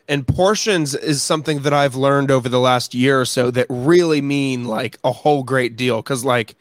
[0.09, 4.21] and portions is something that I've learned over the last year or so that really
[4.21, 6.57] mean like a whole great deal cuz like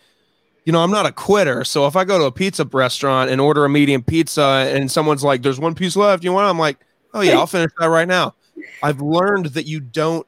[0.66, 1.66] you know, I'm not a quitter.
[1.66, 5.24] So if I go to a pizza restaurant and order a medium pizza and someone's
[5.24, 6.50] like there's one piece left, you want?
[6.50, 6.78] I'm like,
[7.14, 8.36] "Oh yeah, I'll finish that right now."
[8.82, 10.26] I've learned that you don't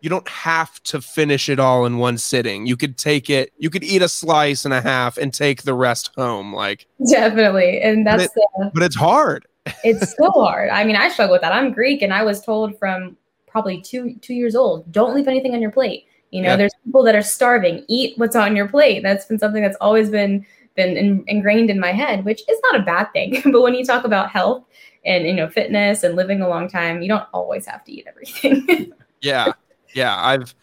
[0.00, 2.66] you don't have to finish it all in one sitting.
[2.66, 5.72] You could take it, you could eat a slice and a half and take the
[5.72, 9.46] rest home like Definitely, and But that's the but it's hard.
[9.82, 10.70] It's so hard.
[10.70, 11.52] I mean, I struggle with that.
[11.52, 15.54] I'm Greek, and I was told from probably two two years old, don't leave anything
[15.54, 16.06] on your plate.
[16.30, 16.56] You know, yeah.
[16.56, 17.84] there's people that are starving.
[17.88, 19.02] Eat what's on your plate.
[19.02, 22.80] That's been something that's always been been in, ingrained in my head, which is not
[22.80, 23.40] a bad thing.
[23.52, 24.64] but when you talk about health
[25.04, 28.06] and you know fitness and living a long time, you don't always have to eat
[28.08, 28.92] everything.
[29.20, 29.52] yeah,
[29.94, 30.16] yeah.
[30.18, 30.54] I've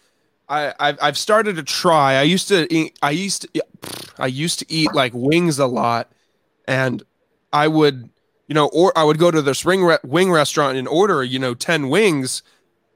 [0.49, 2.15] I, I've I've started to try.
[2.15, 3.63] I used to eat, I used to
[4.19, 6.11] I used to eat like wings a lot,
[6.67, 7.01] and
[7.53, 8.09] I would
[8.47, 11.39] you know or I would go to the spring re- wing restaurant and order you
[11.39, 12.43] know ten wings,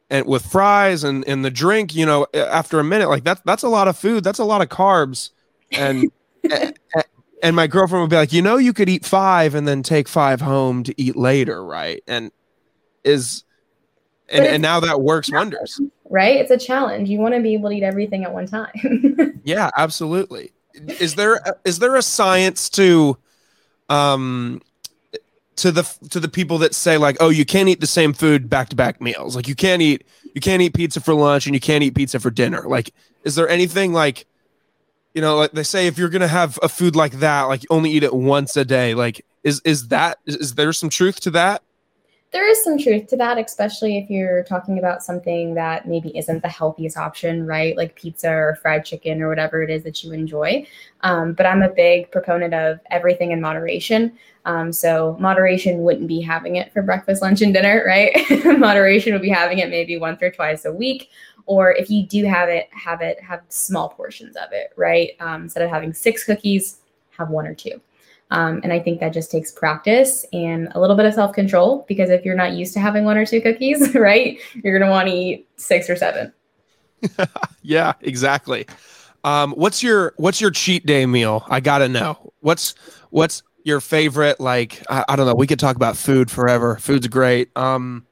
[0.09, 1.95] and with fries and and the drink.
[1.95, 4.23] You know after a minute like that's that's a lot of food.
[4.23, 5.31] That's a lot of carbs,
[5.71, 6.11] and
[7.43, 10.07] and my girlfriend would be like, you know, you could eat five and then take
[10.07, 12.01] five home to eat later, right?
[12.07, 12.31] And
[13.03, 13.43] is
[14.29, 15.79] and, and now that works wonders.
[16.09, 16.37] Right?
[16.37, 17.09] It's a challenge.
[17.09, 19.41] You want to be able to eat everything at one time.
[19.43, 20.53] yeah, absolutely.
[20.73, 23.17] Is there is there a science to
[23.89, 24.61] um
[25.57, 28.49] to the to the people that say like, oh, you can't eat the same food
[28.49, 29.35] back to back meals.
[29.35, 32.19] Like you can't eat you can't eat pizza for lunch and you can't eat pizza
[32.19, 32.63] for dinner.
[32.67, 32.91] Like,
[33.23, 34.25] is there anything like
[35.15, 37.89] you know, like they say if you're gonna have a food like that, like only
[37.89, 38.93] eat it once a day.
[38.93, 41.63] Like, is is that is, is there some truth to that?
[42.31, 46.41] There is some truth to that, especially if you're talking about something that maybe isn't
[46.41, 47.77] the healthiest option, right?
[47.77, 50.67] Like pizza or fried chicken or whatever it is that you enjoy.
[50.99, 54.17] Um, but I'm a big proponent of everything in moderation.
[54.45, 58.15] Um, so moderation wouldn't be having it for breakfast, lunch, and dinner, right?
[58.59, 61.09] moderation would be having it maybe once or twice a week.
[61.47, 65.11] Or if you do have it have it have small portions of it right?
[65.19, 66.77] Um, instead of having six cookies
[67.17, 67.81] have one or two.
[68.31, 72.09] Um, and i think that just takes practice and a little bit of self-control because
[72.09, 75.07] if you're not used to having one or two cookies right you're going to want
[75.07, 76.33] to eat six or seven.
[77.61, 78.65] Yeah exactly.
[79.23, 81.45] Um, what's your what's your cheat day meal?
[81.49, 82.31] I gotta know.
[82.41, 82.75] What's
[83.09, 87.07] what's your favorite like I, I don't know we could talk about food forever food's
[87.07, 88.07] great um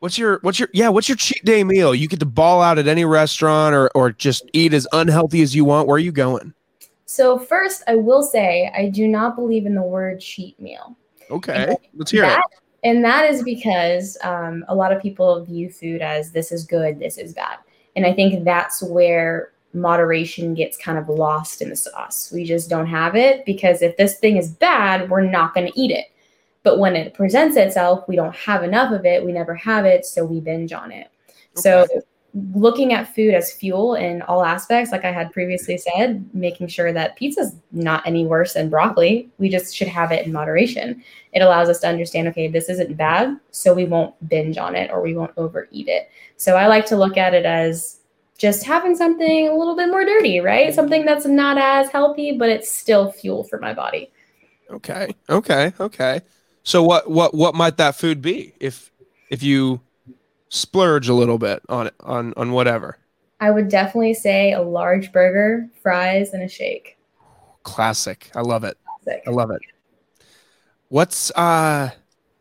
[0.00, 1.94] What's your what's your yeah, what's your cheat day meal?
[1.94, 5.54] You get to ball out at any restaurant or or just eat as unhealthy as
[5.54, 5.88] you want.
[5.88, 6.52] Where are you going?
[7.06, 10.96] So first, I will say I do not believe in the word cheat meal.
[11.30, 12.88] Okay, and let's hear that, it.
[12.88, 16.98] And that is because um, a lot of people view food as this is good,
[16.98, 17.58] this is bad,
[17.96, 22.32] and I think that's where moderation gets kind of lost in the sauce.
[22.32, 25.80] We just don't have it because if this thing is bad, we're not going to
[25.80, 26.06] eat it.
[26.62, 29.24] But when it presents itself, we don't have enough of it.
[29.24, 31.08] We never have it, so we binge on it.
[31.56, 31.62] Okay.
[31.62, 31.86] So
[32.54, 36.92] looking at food as fuel in all aspects, like I had previously said, making sure
[36.92, 39.30] that pizza's not any worse than broccoli.
[39.38, 41.02] We just should have it in moderation.
[41.32, 44.90] It allows us to understand, okay, this isn't bad, so we won't binge on it
[44.90, 46.10] or we won't overeat it.
[46.36, 48.00] So I like to look at it as
[48.38, 50.74] just having something a little bit more dirty, right?
[50.74, 54.10] Something that's not as healthy, but it's still fuel for my body.
[54.70, 55.14] Okay.
[55.28, 55.72] Okay.
[55.80, 56.20] Okay.
[56.62, 58.90] So what what what might that food be if
[59.30, 59.80] if you
[60.48, 62.98] splurge a little bit on it on on whatever?
[63.38, 66.98] I would definitely say a large burger, fries, and a shake.
[67.62, 68.30] Classic.
[68.34, 68.76] I love it.
[69.04, 69.22] Classic.
[69.26, 69.60] I love it.
[70.88, 71.90] What's uh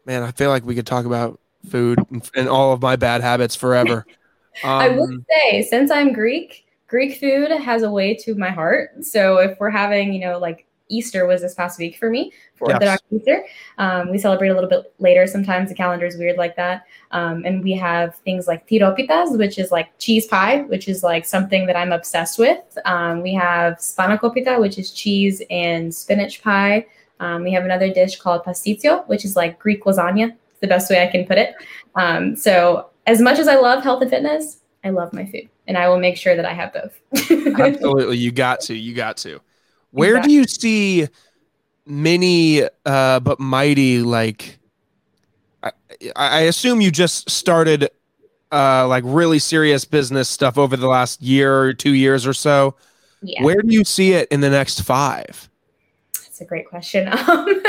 [0.05, 3.21] man, I feel like we could talk about food and, and all of my bad
[3.21, 4.05] habits forever.
[4.63, 9.03] Um, I would say since I'm Greek, Greek food has a way to my heart.
[9.03, 12.67] So if we're having, you know, like Easter was this past week for me for
[12.69, 12.75] yes.
[12.75, 13.45] Orthodox Easter.
[13.77, 15.25] Um, we celebrate a little bit later.
[15.25, 16.85] Sometimes the calendar is weird like that.
[17.11, 21.25] Um, and we have things like tiropitas, which is like cheese pie, which is like
[21.25, 22.77] something that I'm obsessed with.
[22.85, 26.85] Um, we have spanakopita, which is cheese and spinach pie.
[27.19, 30.35] Um, we have another dish called pastitsio, which is like Greek lasagna.
[30.51, 31.55] It's the best way I can put it.
[31.95, 35.77] Um, so as much as I love health and fitness, I love my food, and
[35.77, 36.99] I will make sure that I have both.
[37.59, 39.41] Absolutely, you got to, you got to.
[39.91, 40.29] Where exactly.
[40.29, 41.07] do you see
[41.85, 44.57] Mini uh but mighty like
[45.63, 45.71] I,
[46.15, 47.89] I assume you just started
[48.51, 52.75] uh like really serious business stuff over the last year or two years or so.
[53.21, 53.43] Yeah.
[53.43, 55.49] Where do you see it in the next five?
[56.35, 57.07] That's a great question.
[57.27, 57.63] Um,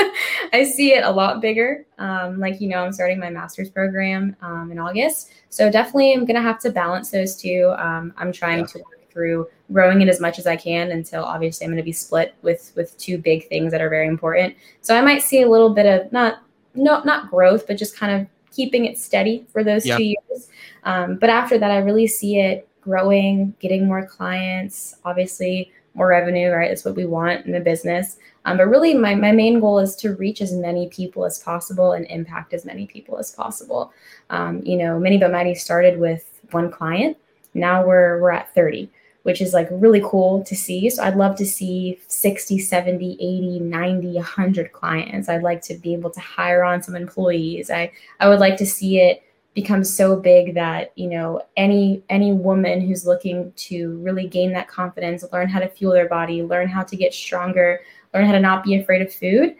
[0.53, 1.85] I see it a lot bigger.
[1.99, 6.25] Um, like you know, I'm starting my master's program um, in August, so definitely I'm
[6.25, 7.73] gonna have to balance those two.
[7.77, 8.65] Um, I'm trying yeah.
[8.65, 11.83] to work through growing it as much as I can until obviously I'm going to
[11.83, 14.55] be split with with two big things that are very important.
[14.81, 16.43] So I might see a little bit of not
[16.75, 20.49] no not growth, but just kind of keeping it steady for those two years.
[20.83, 26.51] Um, but after that, I really see it growing, getting more clients, obviously more revenue,
[26.51, 26.69] right?
[26.69, 28.17] That's what we want in the business.
[28.47, 31.91] Um, but really, my, my main goal is to reach as many people as possible
[31.91, 33.91] and impact as many people as possible.
[34.29, 37.17] Um, you know, Mini But Mighty started with one client.
[37.53, 38.89] Now we're we're at 30
[39.23, 40.89] which is like really cool to see.
[40.89, 45.27] So I'd love to see 60, 70, 80, 90, 100 clients.
[45.27, 47.69] I'd like to be able to hire on some employees.
[47.69, 49.21] I, I would like to see it
[49.57, 54.67] become so big that you know any any woman who's looking to really gain that
[54.67, 57.81] confidence learn how to fuel their body learn how to get stronger
[58.13, 59.55] learn how to not be afraid of food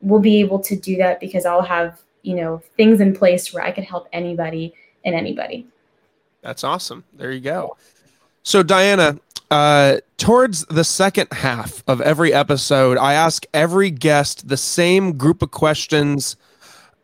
[0.00, 3.64] we'll be able to do that because i'll have you know things in place where
[3.64, 4.72] i could help anybody
[5.04, 5.66] and anybody.
[6.42, 7.04] That's awesome.
[7.14, 7.76] There you go.
[8.42, 9.18] So, Dianna,
[9.50, 15.42] uh, towards the second half of every episode, I ask every guest the same group
[15.42, 16.36] of questions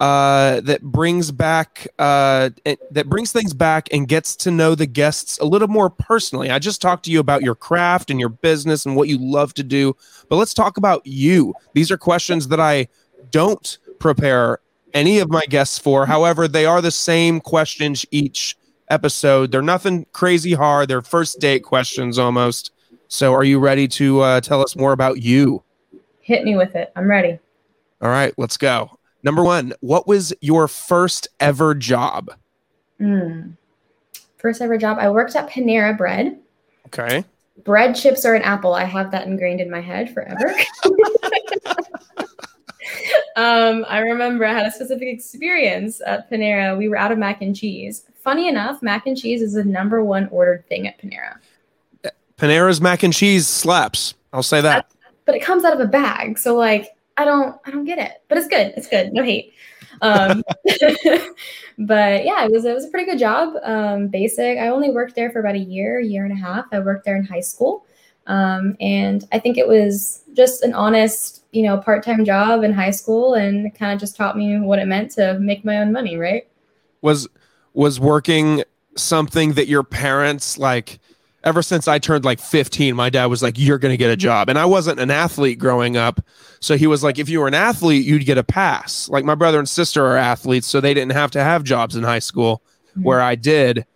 [0.00, 4.86] uh, that brings back uh, it, that brings things back and gets to know the
[4.86, 6.50] guests a little more personally.
[6.50, 9.54] I just talked to you about your craft and your business and what you love
[9.54, 9.96] to do,
[10.28, 11.54] but let's talk about you.
[11.74, 12.88] These are questions that I
[13.30, 14.58] don't prepare
[14.92, 16.06] any of my guests for.
[16.06, 18.56] However, they are the same questions each
[18.88, 19.52] episode.
[19.52, 20.88] They're nothing crazy hard.
[20.88, 22.72] They're first date questions almost.
[23.08, 25.62] So, are you ready to uh, tell us more about you?
[26.20, 26.92] Hit me with it.
[26.96, 27.38] I'm ready.
[28.00, 28.98] All right, let's go.
[29.24, 32.30] Number one, what was your first ever job?
[33.00, 33.56] Mm.
[34.36, 34.98] First ever job.
[35.00, 36.38] I worked at Panera Bread.
[36.86, 37.24] Okay.
[37.64, 38.74] Bread, chips, or an apple.
[38.74, 40.54] I have that ingrained in my head forever.
[43.36, 46.78] um, I remember I had a specific experience at Panera.
[46.78, 50.02] We were out of mac and cheese funny enough, mac and cheese is the number
[50.02, 51.36] one ordered thing at Panera.
[52.38, 54.14] Panera's mac and cheese slaps.
[54.32, 54.90] I'll say that.
[55.26, 58.22] But it comes out of a bag, so like I don't I don't get it.
[58.28, 58.72] But it's good.
[58.76, 59.12] It's good.
[59.12, 59.54] No hate.
[60.02, 60.42] Um,
[61.78, 63.54] but yeah, it was it was a pretty good job.
[63.62, 64.58] Um, basic.
[64.58, 66.66] I only worked there for about a year, year and a half.
[66.72, 67.86] I worked there in high school,
[68.26, 72.72] um, and I think it was just an honest, you know, part time job in
[72.72, 75.92] high school, and kind of just taught me what it meant to make my own
[75.92, 76.16] money.
[76.16, 76.48] Right.
[77.02, 77.28] Was
[77.72, 78.64] was working
[78.96, 80.98] something that your parents like
[81.44, 84.16] ever since I turned like 15, my dad was like, You're going to get a
[84.16, 84.48] job.
[84.48, 86.20] And I wasn't an athlete growing up.
[86.60, 89.08] So he was like, If you were an athlete, you'd get a pass.
[89.08, 92.02] Like my brother and sister are athletes, so they didn't have to have jobs in
[92.02, 93.02] high school mm-hmm.
[93.02, 93.86] where I did.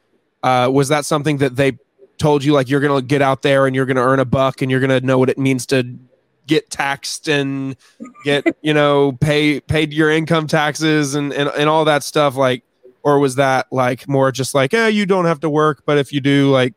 [0.42, 1.78] Uh, was that something that they
[2.18, 4.24] told you, like, you're going to get out there and you're going to earn a
[4.24, 5.98] buck and you're going to know what it means to
[6.46, 7.76] get taxed and
[8.24, 12.36] get, you know, pay, paid your income taxes and, and, and all that stuff?
[12.36, 12.62] Like,
[13.02, 16.12] or was that like more just like, eh, you don't have to work, but if
[16.12, 16.74] you do, like,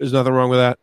[0.00, 0.78] there's nothing wrong with that?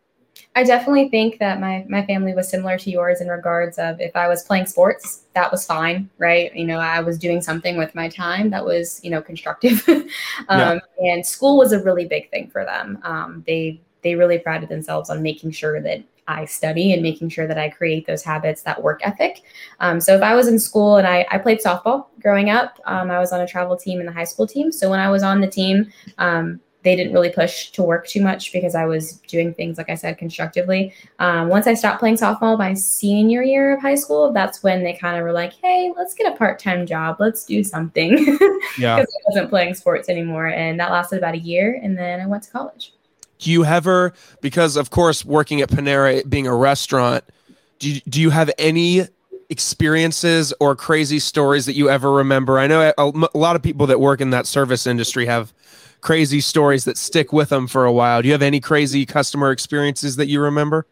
[0.55, 4.15] I definitely think that my my family was similar to yours in regards of if
[4.15, 6.55] I was playing sports, that was fine, right?
[6.55, 9.87] You know, I was doing something with my time that was, you know, constructive.
[9.89, 10.05] um,
[10.49, 10.79] yeah.
[10.99, 12.99] And school was a really big thing for them.
[13.03, 17.47] Um, they they really prided themselves on making sure that I study and making sure
[17.47, 19.41] that I create those habits, that work ethic.
[19.79, 23.09] Um, so if I was in school and I, I played softball growing up, um,
[23.09, 24.71] I was on a travel team and the high school team.
[24.71, 28.21] So when I was on the team, um, they didn't really push to work too
[28.21, 30.93] much because I was doing things, like I said, constructively.
[31.19, 34.93] Um, once I stopped playing softball my senior year of high school, that's when they
[34.93, 37.17] kind of were like, hey, let's get a part time job.
[37.19, 38.37] Let's do something.
[38.77, 38.99] Yeah.
[38.99, 40.47] Because I wasn't playing sports anymore.
[40.47, 41.79] And that lasted about a year.
[41.81, 42.93] And then I went to college
[43.39, 47.23] do you ever because of course working at panera being a restaurant
[47.79, 49.03] do you, do you have any
[49.49, 53.87] experiences or crazy stories that you ever remember i know a, a lot of people
[53.87, 55.53] that work in that service industry have
[56.01, 59.51] crazy stories that stick with them for a while do you have any crazy customer
[59.51, 60.85] experiences that you remember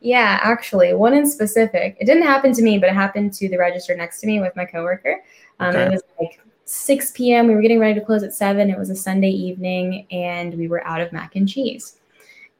[0.00, 3.56] yeah actually one in specific it didn't happen to me but it happened to the
[3.56, 5.22] register next to me with my coworker
[5.60, 5.86] um, okay.
[5.86, 7.48] it was like 6 p.m.
[7.48, 8.68] We were getting ready to close at 7.
[8.68, 11.96] It was a Sunday evening, and we were out of mac and cheese.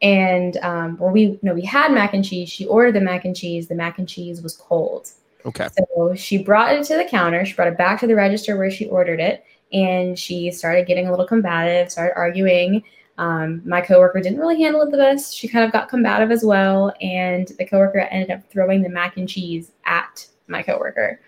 [0.01, 2.49] And um, or we no, we had mac and cheese.
[2.49, 3.69] She ordered the mac and cheese.
[3.69, 5.11] The mac and cheese was cold.
[5.45, 5.69] Okay.
[5.77, 7.45] So she brought it to the counter.
[7.45, 11.07] She brought it back to the register where she ordered it, and she started getting
[11.07, 12.83] a little combative, started arguing.
[13.19, 15.35] Um, my coworker didn't really handle it the best.
[15.35, 19.17] She kind of got combative as well, and the coworker ended up throwing the mac
[19.17, 21.21] and cheese at my coworker.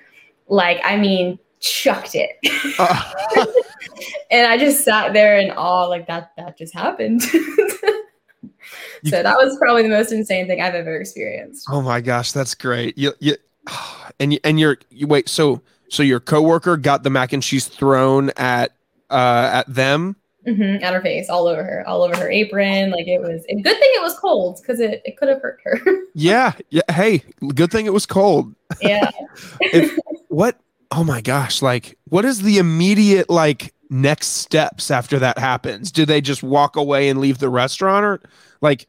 [0.48, 2.31] Like, I mean, chucked it.
[2.79, 3.46] Uh.
[4.31, 7.22] and I just sat there in awe, like that that just happened.
[9.05, 11.66] so that was probably the most insane thing I've ever experienced.
[11.70, 12.96] Oh my gosh, that's great.
[12.98, 13.37] You, you
[14.20, 17.66] and you, and you're you wait, so so your coworker got the mac and cheese
[17.66, 18.72] thrown at
[19.11, 22.90] uh at them Mm-hmm, at her face, all over her, all over her apron.
[22.90, 25.61] Like it was a good thing it was cold because it, it could have hurt
[25.64, 25.79] her.
[26.14, 26.53] yeah.
[26.70, 26.80] Yeah.
[26.91, 27.24] Hey,
[27.55, 28.55] good thing it was cold.
[28.80, 29.11] Yeah.
[29.61, 30.59] if, what
[30.93, 35.93] oh my gosh, like what is the immediate like next steps after that happens?
[35.93, 38.20] Do they just walk away and leave the restaurant or
[38.62, 38.88] like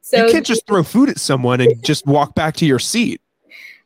[0.00, 3.20] so you can't just throw food at someone and just walk back to your seat.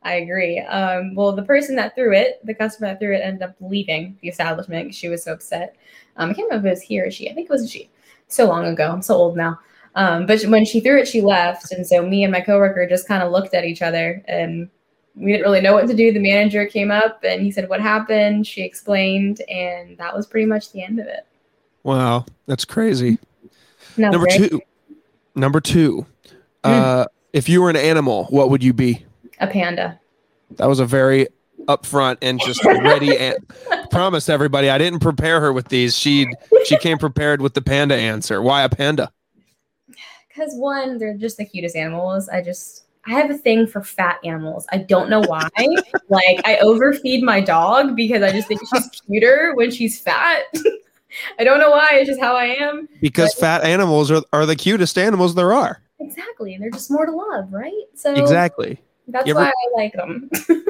[0.03, 0.61] I agree.
[0.61, 4.17] Um, well, the person that threw it, the customer that threw it, ended up leaving
[4.23, 4.87] the establishment.
[4.87, 5.77] Because she was so upset.
[6.17, 7.29] Um, I can't remember if it was he or she.
[7.29, 7.91] I think it was she.
[8.29, 8.91] So long ago.
[8.91, 9.59] I'm so old now.
[9.95, 13.09] Um, but when she threw it, she left, and so me and my coworker just
[13.09, 14.69] kind of looked at each other, and
[15.17, 16.13] we didn't really know what to do.
[16.13, 20.47] The manager came up and he said, "What happened?" She explained, and that was pretty
[20.47, 21.27] much the end of it.
[21.83, 23.19] Wow, that's crazy.
[23.97, 24.61] Number very- two.
[25.35, 26.07] Number two.
[26.65, 26.71] Hmm.
[26.71, 29.05] Uh, if you were an animal, what would you be?
[29.41, 30.01] A panda.
[30.53, 31.29] That was a very
[31.67, 33.17] upfront and just ready.
[33.17, 33.37] An-
[33.91, 35.97] promise everybody, I didn't prepare her with these.
[35.97, 36.27] She
[36.65, 38.43] she came prepared with the panda answer.
[38.43, 39.13] Why a panda?
[40.29, 42.29] Because one, they're just the cutest animals.
[42.29, 44.67] I just I have a thing for fat animals.
[44.71, 45.49] I don't know why.
[46.09, 50.45] like I overfeed my dog because I just think she's cuter when she's fat.
[51.39, 51.89] I don't know why.
[51.93, 52.89] It's just how I am.
[53.01, 55.83] Because fat animals are, are the cutest animals there are.
[56.01, 56.55] Exactly.
[56.55, 57.85] And they're just more to love, right?
[57.95, 58.79] So Exactly.
[59.09, 60.31] That's ever- why I like them.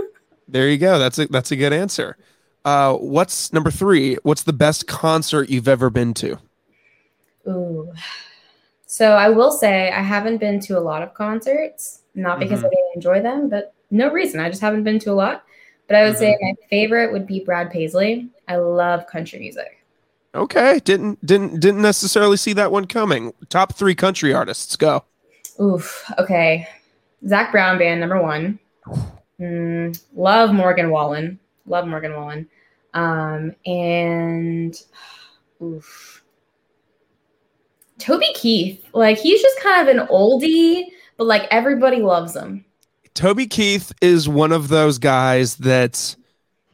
[0.51, 0.99] There you go.
[0.99, 2.16] That's a that's a good answer.
[2.64, 4.16] Uh, what's number three?
[4.22, 6.39] What's the best concert you've ever been to?
[7.47, 7.93] Ooh.
[8.86, 12.64] So I will say I haven't been to a lot of concerts, not because Mhm.
[12.66, 14.41] I didn't enjoy them, but no reason.
[14.41, 15.45] I just haven't been to a lot.
[15.86, 18.28] But I would say my favorite would be Brad Paisley.
[18.49, 19.84] I love country music.
[20.34, 23.34] Okay, didn't didn't didn't necessarily see that one coming.
[23.51, 25.05] Top three country artists, go.
[25.61, 26.11] Oof.
[26.18, 26.66] Okay.
[27.26, 28.58] Zac Brown band number one.
[29.40, 31.38] Mm, love Morgan Wallen.
[31.66, 32.48] Love Morgan Wallen.
[32.94, 34.80] Um, and
[35.62, 36.22] oof.
[37.98, 38.84] Toby Keith.
[38.92, 40.84] Like he's just kind of an oldie,
[41.16, 42.64] but like everybody loves him.
[43.14, 46.14] Toby Keith is one of those guys that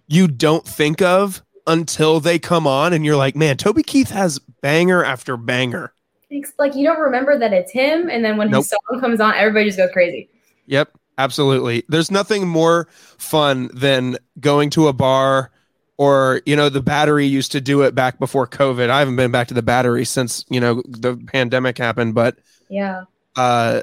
[0.06, 4.38] you don't think of until they come on, and you're like, man, Toby Keith has
[4.60, 5.94] banger after banger.
[6.28, 9.34] It's like you don't remember that it's him, and then when his song comes on,
[9.34, 10.28] everybody just goes crazy.
[10.66, 11.84] Yep, absolutely.
[11.88, 12.88] There's nothing more
[13.18, 15.50] fun than going to a bar
[15.96, 18.90] or, you know, the battery used to do it back before COVID.
[18.90, 22.36] I haven't been back to the battery since, you know, the pandemic happened, but
[22.68, 23.04] Yeah.
[23.36, 23.82] uh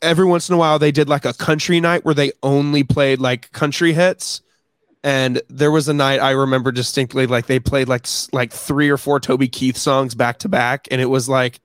[0.00, 3.20] every once in a while they did like a country night where they only played
[3.20, 4.40] like country hits.
[5.04, 8.96] And there was a night I remember distinctly like they played like like three or
[8.96, 11.60] four Toby Keith songs back to back and it was like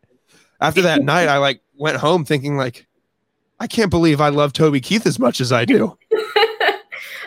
[0.60, 2.87] after that night I like went home thinking like
[3.60, 5.98] I can't believe I love Toby Keith as much as I do.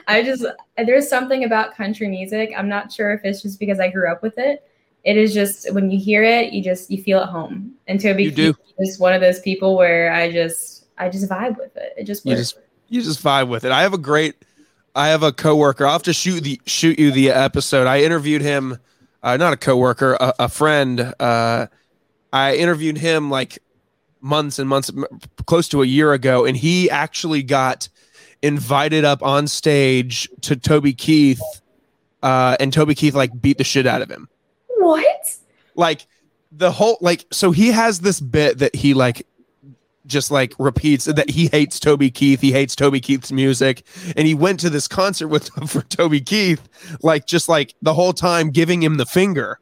[0.06, 0.44] I just
[0.76, 2.52] there's something about country music.
[2.56, 4.64] I'm not sure if it's just because I grew up with it.
[5.04, 7.74] It is just when you hear it, you just you feel at home.
[7.86, 8.54] And Toby You do.
[8.54, 11.94] Keith is one of those people where I just I just vibe with it.
[11.96, 12.58] It just You just
[12.88, 13.72] you just vibe with it.
[13.72, 14.34] I have a great
[14.94, 15.86] I have a coworker.
[15.86, 17.86] I'll have to shoot the shoot you the episode.
[17.86, 18.78] I interviewed him,
[19.22, 21.14] uh, not a coworker, a, a friend.
[21.18, 21.68] Uh,
[22.32, 23.58] I interviewed him like
[24.20, 24.90] months and months,
[25.46, 27.88] close to a year ago, and he actually got
[28.42, 31.42] invited up on stage to Toby Keith,
[32.22, 34.28] uh, and Toby Keith like beat the shit out of him.
[34.76, 35.36] what?
[35.74, 36.06] Like
[36.52, 39.24] the whole like so he has this bit that he like
[40.10, 42.40] just like repeats that he hates Toby Keith.
[42.40, 43.84] He hates Toby Keith's music.
[44.16, 46.68] And he went to this concert with for Toby Keith,
[47.02, 49.58] like just like the whole time giving him the finger.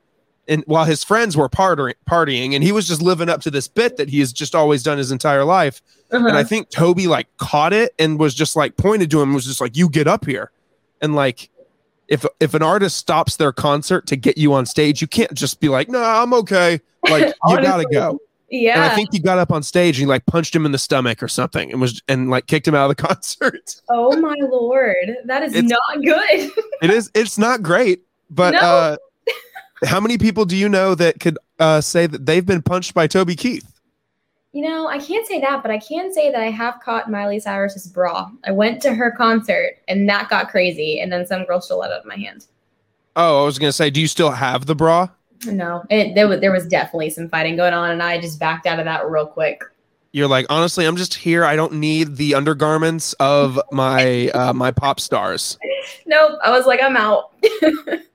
[0.48, 3.68] And while his friends were partying, partying, and he was just living up to this
[3.68, 5.82] bit that he has just always done his entire life.
[6.10, 6.44] And I Uh-huh.
[6.44, 9.60] think Toby like caught it and was just like pointed to him, and was just
[9.60, 10.50] like, "You get up here,"
[11.00, 11.50] and like.
[12.10, 15.60] If, if an artist stops their concert to get you on stage, you can't just
[15.60, 16.80] be like, "No, I'm okay."
[17.10, 18.18] Like you gotta go.
[18.48, 18.76] yeah.
[18.76, 20.78] And I think he got up on stage and he like punched him in the
[20.78, 23.82] stomach or something and was and like kicked him out of the concert.
[23.90, 25.18] oh my lord.
[25.26, 26.50] That is It's- not good.
[26.82, 28.60] It is it's not great, but No.
[28.60, 28.96] uh
[29.84, 33.06] how many people do you know that could uh say that they've been punched by
[33.06, 33.72] Toby Keith?
[34.52, 37.38] You know, I can't say that, but I can say that I have caught Miley
[37.38, 38.30] Cyrus's bra.
[38.44, 41.92] I went to her concert and that got crazy, and then some girl stole it
[41.92, 42.46] out of my hand.
[43.14, 45.08] Oh, I was gonna say, do you still have the bra?
[45.46, 48.66] No, it there was there was definitely some fighting going on, and I just backed
[48.66, 49.62] out of that real quick.
[50.12, 51.44] You're like, honestly, I'm just here.
[51.44, 55.58] I don't need the undergarments of my uh my pop stars.
[56.06, 57.32] Nope, I was like, I'm out.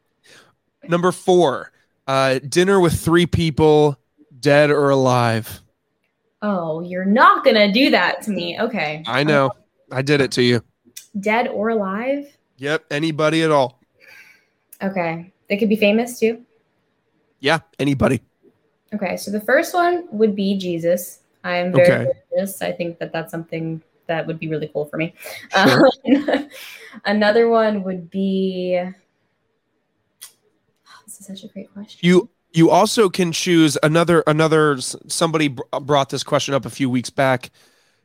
[0.88, 1.72] Number four,
[2.08, 3.98] uh dinner with three people,
[4.40, 5.62] dead or alive.
[6.42, 8.60] oh, you're not gonna do that to me.
[8.60, 9.52] Okay, I know.
[9.92, 10.62] I did it to you.
[11.20, 12.26] dead or alive.
[12.58, 13.80] Yep, anybody at all.
[14.82, 16.42] Okay, they could be famous too.
[17.40, 18.22] Yeah, anybody.
[18.94, 21.20] Okay, so the first one would be Jesus.
[21.44, 22.12] I am very Okay.
[22.32, 22.62] religious.
[22.62, 25.14] I think that that's something that would be really cool for me.
[25.56, 25.90] Sure.
[26.16, 26.50] Um,
[27.06, 28.80] another one would be.
[31.30, 32.00] Is such a great question.
[32.02, 36.90] You you also can choose another another somebody br- brought this question up a few
[36.90, 37.52] weeks back.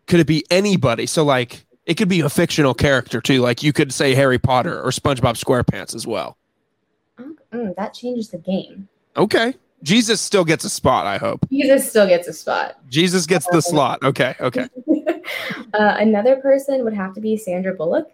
[0.07, 1.07] Could it be anybody?
[1.07, 3.41] So like it could be a fictional character too.
[3.41, 6.37] Like you could say Harry Potter or SpongeBob SquarePants as well.
[7.53, 8.89] Mm, that changes the game.
[9.17, 9.55] Okay.
[9.83, 11.07] Jesus still gets a spot.
[11.07, 12.77] I hope Jesus still gets a spot.
[12.89, 14.03] Jesus gets the slot.
[14.03, 14.69] Okay, okay.
[15.73, 18.11] uh, another person would have to be Sandra Bullock.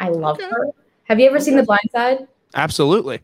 [0.00, 0.48] I love Okay.
[0.50, 0.70] her.
[1.04, 2.26] Have you ever seen The Blind Side?
[2.54, 3.20] Absolutely.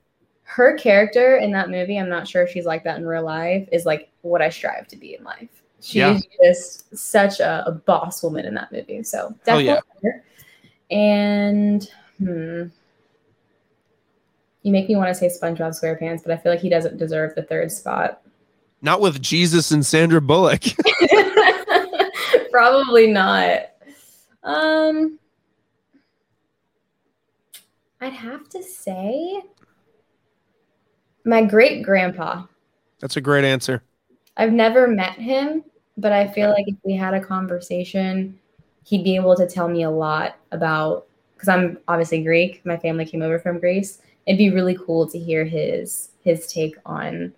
[0.51, 3.69] Her character in that movie, I'm not sure if she's like that in real life,
[3.71, 5.49] is like what I strive to be in life.
[5.81, 6.19] She's Yeah.
[6.43, 9.05] just such a, a boss woman in that movie.
[9.05, 9.81] So Oh, definitely yeah.
[10.03, 10.25] her.
[10.91, 11.89] And
[12.19, 12.63] hmm.
[14.63, 17.35] You make me want to say SpongeBob SquarePants, but I feel like he doesn't deserve
[17.35, 18.21] the third spot.
[18.83, 20.63] Not with Jesus and Sandra Bullock.
[22.51, 23.71] Probably not.
[24.43, 25.19] Um,
[28.03, 29.41] I'd have to say
[31.25, 32.45] my great grandpa.
[33.01, 33.83] That's a great answer.
[34.37, 35.65] I've never met him,
[35.97, 38.39] but I feel like if we had a conversation,
[38.85, 42.65] he'd be able to tell me a lot about because I'm obviously Greek.
[42.65, 44.03] My family came over from Greece.
[44.27, 47.33] It'd be really cool to hear his his take on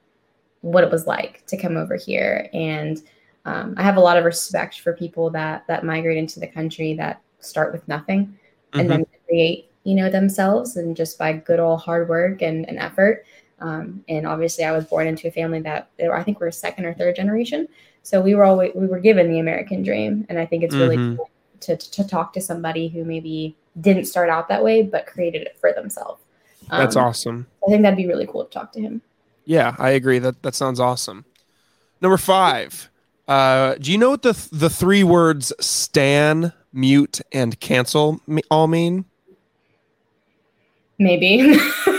[0.60, 2.48] what it was like to come over here.
[2.52, 3.02] And
[3.44, 6.94] um, I have a lot of respect for people that that migrate into the country
[6.94, 8.38] that start with nothing
[8.74, 8.88] and Mhm.
[8.88, 13.24] then create you know themselves and just by good old hard work and, and effort
[13.62, 16.92] um, and obviously i was born into a family that i think we're second or
[16.94, 17.66] third generation
[18.02, 20.96] so we were always we were given the american dream and i think it's really
[20.96, 21.16] Mhm.
[21.16, 25.42] cool to, to talk to somebody who maybe didn't start out that way but created
[25.42, 26.20] it for themselves
[26.70, 27.46] That's Um, awesome.
[27.66, 29.00] i think that'd be really cool to talk to him
[29.44, 30.20] Yeah, I agree.
[30.20, 31.24] That that sounds awesome.
[32.00, 32.88] Number five.
[33.26, 38.68] Uh, do you know what the the three words "stan," "mute," and "cancel" me- all
[38.68, 39.04] mean?
[40.98, 41.58] maybe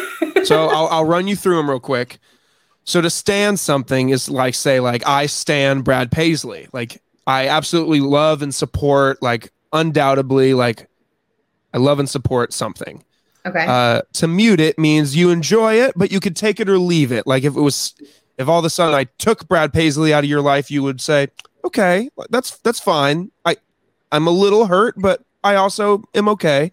[0.43, 2.19] So I'll, I'll run you through them real quick.
[2.85, 6.67] So to stand something is like say like I stand Brad Paisley.
[6.73, 10.87] Like I absolutely love and support like undoubtedly like
[11.73, 13.03] I love and support something.
[13.45, 16.77] okay Uh, to mute it means you enjoy it, but you could take it or
[16.77, 17.25] leave it.
[17.25, 17.95] Like if it was,
[18.37, 21.01] if all of a sudden I took Brad Paisley out of your life, you would
[21.01, 21.29] say,
[21.63, 23.31] okay, that's that's fine.
[23.45, 23.55] I
[24.11, 26.71] I'm a little hurt, but I also am okay.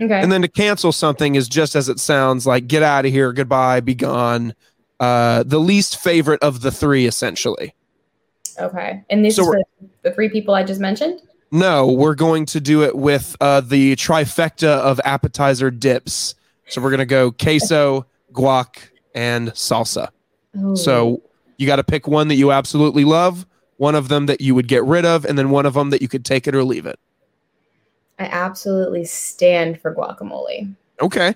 [0.00, 3.12] Okay And then to cancel something is just as it sounds, like get out of
[3.12, 4.54] here, goodbye, be gone.
[5.00, 7.74] Uh, the least favorite of the three, essentially.
[8.60, 9.60] okay and these So for
[10.02, 11.20] the three people i just mentioned
[11.50, 16.34] No, we're going to do it with uh, the trifecta of appetizer dips.
[16.68, 18.76] So we're gonna go queso, guac,
[19.14, 20.08] and salsa.
[20.58, 20.74] Oh.
[20.74, 21.22] So
[21.58, 24.66] you got to pick one that you absolutely love, one of them that you would
[24.66, 26.86] get rid of, and then one of them that you could take it or leave
[26.86, 26.98] it.
[28.18, 30.74] I absolutely stand for guacamole.
[31.00, 31.34] Okay.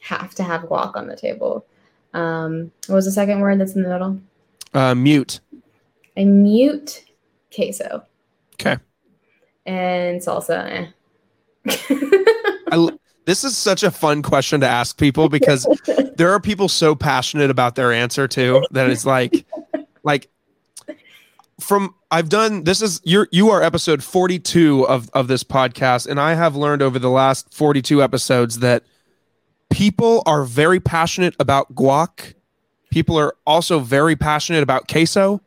[0.00, 1.64] Have to have guac on the table.
[2.14, 4.20] Um, what was the second word that's in the middle?
[4.74, 5.40] Uh, mute.
[6.16, 7.04] I mute
[7.54, 8.04] queso.
[8.54, 8.78] Okay.
[9.66, 10.90] And salsa.
[11.66, 11.66] eh.
[12.72, 12.98] I
[13.28, 15.66] this is such a fun question to ask people because
[16.16, 19.44] there are people so passionate about their answer too that it's like,
[20.02, 20.30] like
[21.60, 26.20] from I've done this is you're you are episode 42 of of this podcast and
[26.20, 28.84] I have learned over the last 42 episodes that
[29.70, 32.34] people are very passionate about guac.
[32.90, 35.42] People are also very passionate about queso.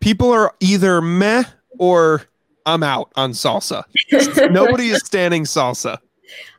[0.00, 1.44] People are either meh
[1.78, 2.22] or
[2.66, 3.84] I'm out on salsa.
[4.50, 5.98] Nobody is standing salsa.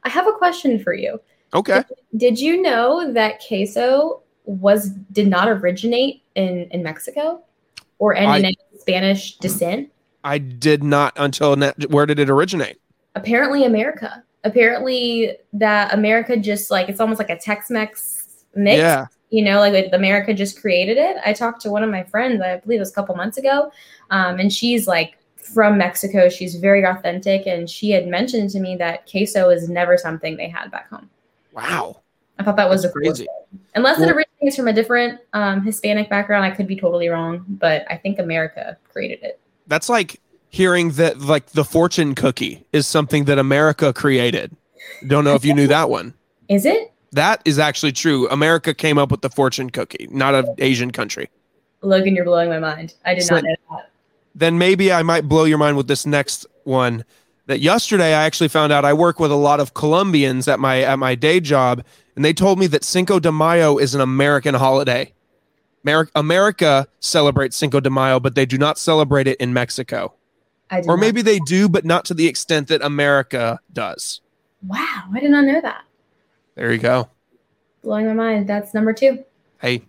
[0.03, 1.19] I have a question for you.
[1.53, 1.83] Okay.
[2.15, 7.43] Did you know that queso was did not originate in in Mexico
[8.03, 9.89] or any, I- any Spanish descent?
[10.25, 12.79] I did not until ne- where did it originate?
[13.15, 14.23] apparently America.
[14.43, 18.77] Apparently that America just like it's almost like a Tex-Mex mix.
[18.79, 19.05] Yeah.
[19.29, 21.17] You know, like America just created it.
[21.25, 23.71] I talked to one of my friends, I believe it was a couple months ago,
[24.09, 26.27] um, and she's like from Mexico.
[26.29, 30.49] She's very authentic, and she had mentioned to me that queso is never something they
[30.49, 31.09] had back home.
[31.51, 32.01] Wow.
[32.39, 33.13] I thought that was a cool
[33.75, 37.45] Unless it Well- originates from a different um, Hispanic background, I could be totally wrong,
[37.47, 39.39] but I think America created it.
[39.67, 44.55] That's like hearing that like the fortune cookie is something that America created.
[45.07, 46.13] Don't know if you knew that one.
[46.49, 46.91] Is it?
[47.13, 48.27] That is actually true.
[48.29, 51.29] America came up with the fortune cookie, not an Asian country.
[51.81, 52.93] Logan, you're blowing my mind.
[53.05, 53.89] I did So- not know that.
[54.35, 57.05] Then maybe I might blow your mind with this next one.
[57.45, 60.81] That yesterday I actually found out I work with a lot of Colombians at my
[60.81, 61.83] at my day job,
[62.15, 65.13] and they told me that Cinco de Mayo is an American holiday.
[65.83, 70.13] America, America celebrates Cinco de Mayo, but they do not celebrate it in Mexico.
[70.71, 74.21] I Or maybe they do, but not to the extent that America does.
[74.65, 75.83] Wow, I did not know that.
[76.55, 77.09] There you go.
[77.83, 78.47] Blowing my mind.
[78.47, 79.25] That's number two.
[79.59, 79.83] Hey,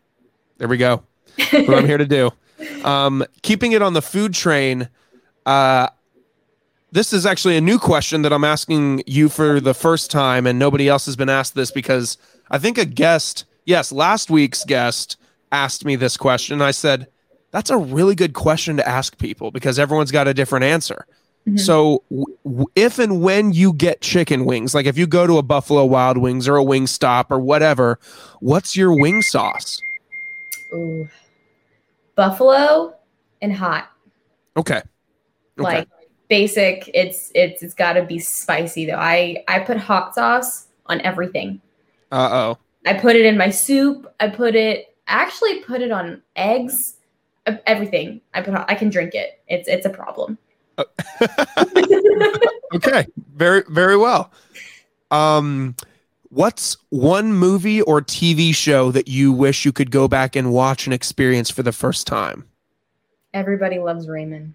[0.59, 1.05] there we go.
[1.53, 2.31] What I'm here to do.
[2.85, 4.89] Um, keeping it on the food train.
[5.45, 5.89] Uh,
[6.95, 10.61] this is actually a new question that I'm asking you for the first time, and
[10.61, 12.17] nobody else has been asked this because
[12.53, 15.17] I think a guest, yes, last week's guest
[15.51, 16.63] asked me this question.
[16.63, 17.09] I said,
[17.51, 21.05] "That's a really good question to ask people because everyone's got a different answer."
[21.49, 21.59] Mhm.
[21.59, 25.43] So, w- if and when you get chicken wings, like if you go to a
[25.43, 27.99] Buffalo Wild Wings or a Wingstop or whatever,
[28.39, 29.83] what's your wing sauce?
[30.73, 31.09] Ooh.
[32.15, 32.95] Buffalo
[33.43, 33.91] and hot.
[34.57, 34.77] Okay.
[34.77, 34.83] Okay.
[35.59, 35.89] Like
[36.29, 36.91] basic.
[36.95, 38.99] It's it's it's got to be spicy though.
[38.99, 41.61] I I put hot sauce on everything.
[42.13, 42.59] uh oh.
[42.87, 44.13] I put it in my soup.
[44.21, 46.97] I put it I actually put it on eggs.
[47.67, 48.21] Everything.
[48.33, 49.41] I put I can drink it.
[49.49, 50.39] It's it's a problem.
[52.75, 53.07] okay.
[53.35, 54.33] Very very well.
[55.11, 55.77] Um
[56.31, 60.87] what's one movie or TV show that you wish you could go back and watch
[60.87, 62.45] and experience for the first time?
[63.33, 64.55] Everybody loves Raymond.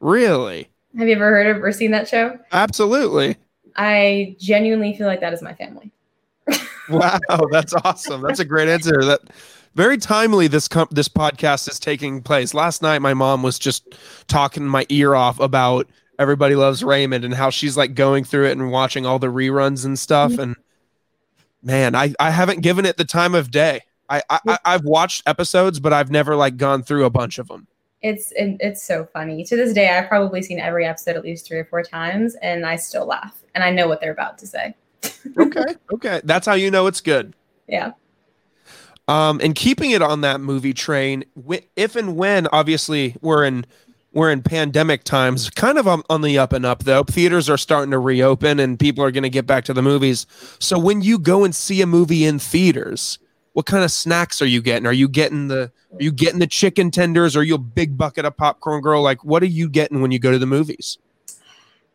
[0.00, 0.68] Really?
[0.98, 2.38] Have you ever heard of or seen that show?
[2.52, 3.36] Absolutely.
[3.76, 5.90] I genuinely feel like that is my family.
[6.88, 7.18] Wow,
[7.50, 8.22] that's awesome.
[8.22, 9.02] That's a great answer.
[9.02, 9.20] That
[9.74, 12.54] very timely this com- this podcast is taking place.
[12.54, 13.96] Last night my mom was just
[14.28, 15.88] talking my ear off about
[16.20, 19.84] Everybody Loves Raymond and how she's like going through it and watching all the reruns
[19.84, 20.42] and stuff mm-hmm.
[20.42, 20.56] and
[21.60, 23.80] man, I I haven't given it the time of day.
[24.08, 27.66] I I- I've watched episodes but I've never like gone through a bunch of them.
[28.02, 29.44] It's it's so funny.
[29.44, 32.66] To this day, I've probably seen every episode at least three or four times, and
[32.66, 34.74] I still laugh, and I know what they're about to say.
[35.38, 35.74] Okay.
[35.92, 36.20] okay.
[36.22, 37.34] That's how you know it's good.
[37.68, 37.92] Yeah.
[39.08, 41.24] Um, and keeping it on that movie train,
[41.74, 43.66] if and when, obviously, we're in
[44.12, 47.04] we're in pandemic times, kind of on, on the up and up though.
[47.04, 50.26] Theaters are starting to reopen, and people are going to get back to the movies.
[50.58, 53.18] So when you go and see a movie in theaters,
[53.56, 54.86] what kind of snacks are you getting?
[54.86, 57.34] Are you getting the are you getting the chicken tenders?
[57.34, 59.00] Are you a big bucket of popcorn, girl?
[59.00, 60.98] Like, what are you getting when you go to the movies?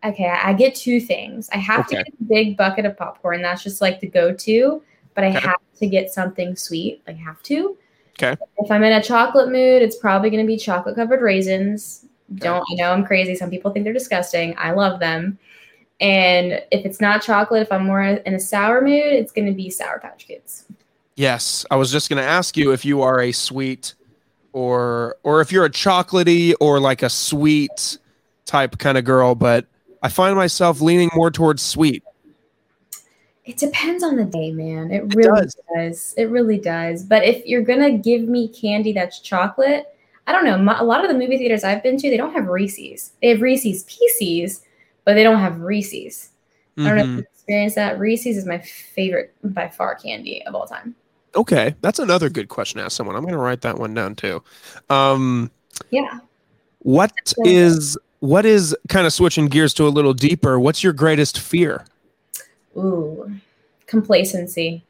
[0.03, 1.51] Okay, I get two things.
[1.53, 1.97] I have Okay.
[1.97, 3.43] to get a big bucket of popcorn.
[3.43, 4.81] That's just like the go-to.
[5.13, 5.39] But I Okay.
[5.41, 7.03] have to get something sweet.
[7.07, 7.77] I have to.
[8.19, 8.41] Okay.
[8.57, 12.07] If I'm in a chocolate mood, it's probably going to be chocolate covered raisins.
[12.37, 13.35] Don't I know I'm crazy?
[13.35, 14.55] Some people think they're disgusting.
[14.57, 15.37] I love them.
[15.99, 19.53] And if it's not chocolate, if I'm more in a sour mood, it's going to
[19.53, 20.65] be Sour Patch Kids.
[21.15, 23.95] Yes, I was just going to ask you if you are a sweet
[24.53, 27.97] or or if you're a chocolatey or like a sweet
[28.45, 29.65] type kind of girl, but
[30.03, 32.03] I find myself leaning more towards sweet.
[33.45, 34.91] It depends on the day, man.
[34.91, 35.55] It really does.
[35.75, 36.13] does.
[36.17, 37.03] It really does.
[37.03, 39.87] But if you're gonna give me candy that's chocolate,
[40.27, 40.57] I don't know.
[40.57, 43.13] My, a lot of the movie theaters I've been to, they don't have Reese's.
[43.21, 44.63] They have Reese's Pieces,
[45.05, 46.29] but they don't have Reese's.
[46.77, 47.15] I don't know if Mhm.
[47.17, 47.99] you've experienced that.
[47.99, 50.95] Reese's is my favorite by far candy of all time.
[51.35, 53.15] Okay, that's another good question to ask someone.
[53.15, 54.43] I'm going to write that one down too.
[54.89, 55.49] Um,
[55.89, 56.19] Yeah.
[56.79, 57.13] What
[57.45, 60.59] is what is kind of switching gears to a little deeper?
[60.59, 61.85] What's your greatest fear?
[62.75, 63.31] Ooh,
[63.87, 64.83] complacency.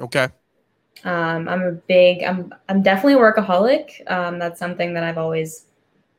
[0.00, 0.28] Okay,
[1.04, 2.22] Um, I'm a big.
[2.22, 2.52] I'm.
[2.68, 4.08] I'm definitely a workaholic.
[4.10, 5.64] Um, that's something that I've always,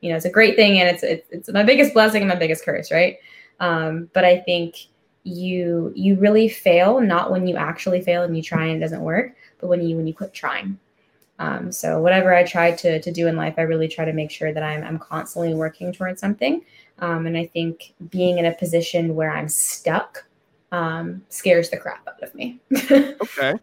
[0.00, 2.36] you know, it's a great thing, and it's it's, it's my biggest blessing and my
[2.36, 3.16] biggest curse, right?
[3.58, 4.76] Um, but I think
[5.22, 9.02] you you really fail not when you actually fail and you try and it doesn't
[9.02, 10.78] work, but when you when you quit trying.
[11.38, 14.30] Um, so whatever I try to to do in life, I really try to make
[14.30, 16.64] sure that I'm I'm constantly working towards something.
[16.98, 20.26] Um, and I think being in a position where I'm stuck
[20.72, 22.60] um, scares the crap out of me.
[22.90, 23.54] okay.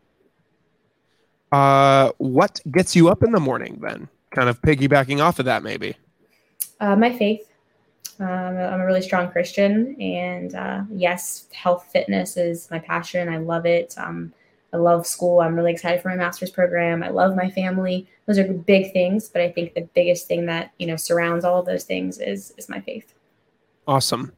[1.52, 4.10] Uh, what gets you up in the morning then?
[4.32, 5.96] Kind of piggybacking off of that, maybe.
[6.80, 7.48] Uh, my faith.
[8.20, 13.30] Um, I'm a really strong Christian, and uh, yes, health fitness is my passion.
[13.30, 13.94] I love it.
[13.98, 14.34] Um,
[14.74, 15.40] I love school.
[15.40, 17.04] I'm really excited for my master's program.
[17.04, 18.08] I love my family.
[18.26, 21.60] Those are big things, but I think the biggest thing that you know surrounds all
[21.60, 23.14] of those things is is my faith.
[23.88, 24.34] Awesome.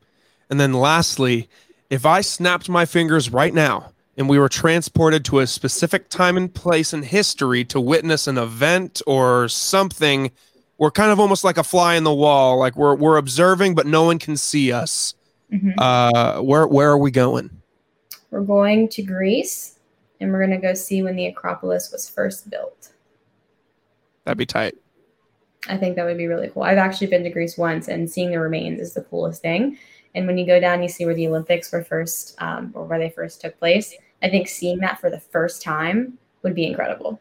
[0.50, 1.50] And then lastly,
[1.90, 6.38] if I snapped my fingers right now and we were transported to a specific time
[6.38, 10.32] and place in history to witness an event or something,
[10.80, 13.86] we're kind of almost like a fly in the wall, like we're we're observing but
[13.86, 15.14] no one can see us.
[15.54, 15.74] Mhm.
[15.78, 17.52] Uh where where are we going?
[18.32, 19.80] We're going to Greece,
[20.20, 22.92] and we're going to go see when the Acropolis was first built.
[24.24, 24.76] That'd be tight.
[25.68, 26.62] I think that would be really cool.
[26.62, 29.78] I've actually been to Greece once, and seeing the remains is the coolest thing.
[30.14, 33.00] And when you go down, you see where the Olympics were first, um, or where
[33.00, 33.96] they first took place.
[34.22, 37.20] I think seeing that for the first time would be incredible.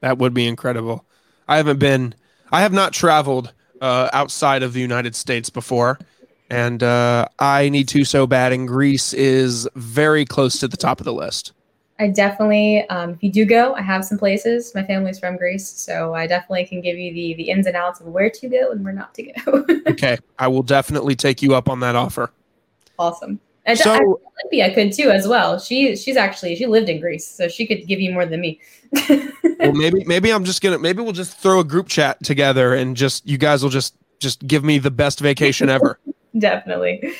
[0.00, 1.04] That would be incredible.
[1.46, 2.14] I haven't been
[2.52, 5.98] I have not traveled uh, outside of the United States before.
[6.50, 10.98] And uh, I need to so bad, and Greece is very close to the top
[10.98, 11.52] of the list.
[12.00, 14.72] I definitely, um, if you do go, I have some places.
[14.74, 18.00] My family's from Greece, so I definitely can give you the the ins and outs
[18.00, 19.66] of where to go and where not to go.
[19.88, 22.30] Okay, I will definitely take you up on that offer.
[22.98, 23.40] awesome.
[23.68, 25.58] And so Olympia could too as well.
[25.58, 28.60] She she's actually she lived in Greece, so she could give you more than me.
[29.10, 32.96] well, maybe maybe I'm just gonna maybe we'll just throw a group chat together and
[32.96, 36.00] just you guys will just just give me the best vacation ever.
[36.38, 37.12] Definitely.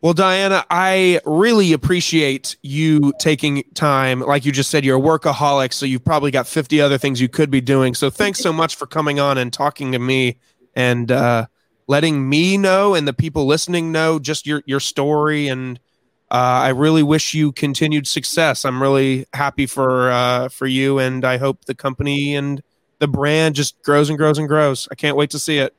[0.00, 4.20] Well, Dianna, I really appreciate you taking time.
[4.20, 7.28] Like you just said, you're a workaholic, so you've probably got 50 other things you
[7.28, 7.94] could be doing.
[7.94, 10.38] So thanks so much for coming on and talking to me
[10.74, 11.48] and uh,
[11.90, 15.48] letting me know and the people listening know just your your story.
[15.48, 15.78] And
[16.30, 18.64] uh, I really wish you continued success.
[18.64, 22.62] I'm really happy for uh, for you, and I hope the company and
[23.00, 24.86] the brand just grows and grows and grows.
[24.92, 25.74] I can't wait to see it.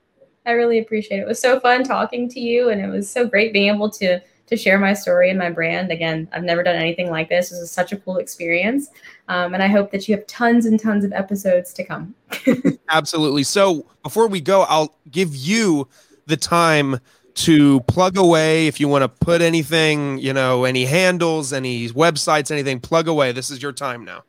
[0.46, 1.22] I really appreciate it.
[1.22, 4.20] It was so fun talking to you, and it was so great being able to
[4.52, 5.92] to share my story and my brand.
[5.92, 7.50] Again, I've never done anything like this.
[7.50, 8.90] This is such a cool experience,
[9.30, 12.14] um, and I hope that you have tons and tons of episodes to come.
[12.90, 13.44] Absolutely.
[13.44, 15.88] So before we go, I'll give you
[16.28, 17.00] the time
[17.34, 22.52] to plug away if you want to put anything, you know, any handles, any websites,
[22.52, 22.82] anything.
[22.82, 23.32] Plug away.
[23.32, 24.24] This is your time now.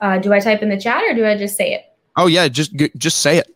[0.00, 1.84] Uh, do I type in the chat or do I just say it?
[2.16, 3.54] Oh yeah, just just say it.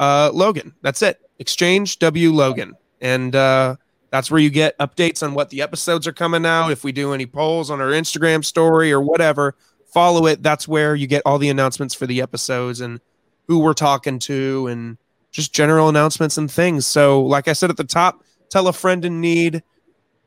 [0.00, 0.74] uh, Logan.
[0.82, 1.20] That's it.
[1.38, 2.74] Exchange W Logan.
[3.00, 3.76] And, uh,
[4.10, 6.70] that's where you get updates on what the episodes are coming out.
[6.70, 9.54] If we do any polls on our Instagram story or whatever,
[9.86, 10.42] follow it.
[10.42, 13.00] That's where you get all the announcements for the episodes and
[13.46, 14.98] who we're talking to and
[15.30, 16.86] just general announcements and things.
[16.86, 19.62] So, like I said at the top, tell a friend in need,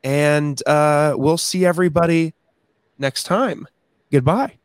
[0.03, 2.33] and uh, we'll see everybody
[2.97, 3.67] next time.
[4.11, 4.62] Goodbye.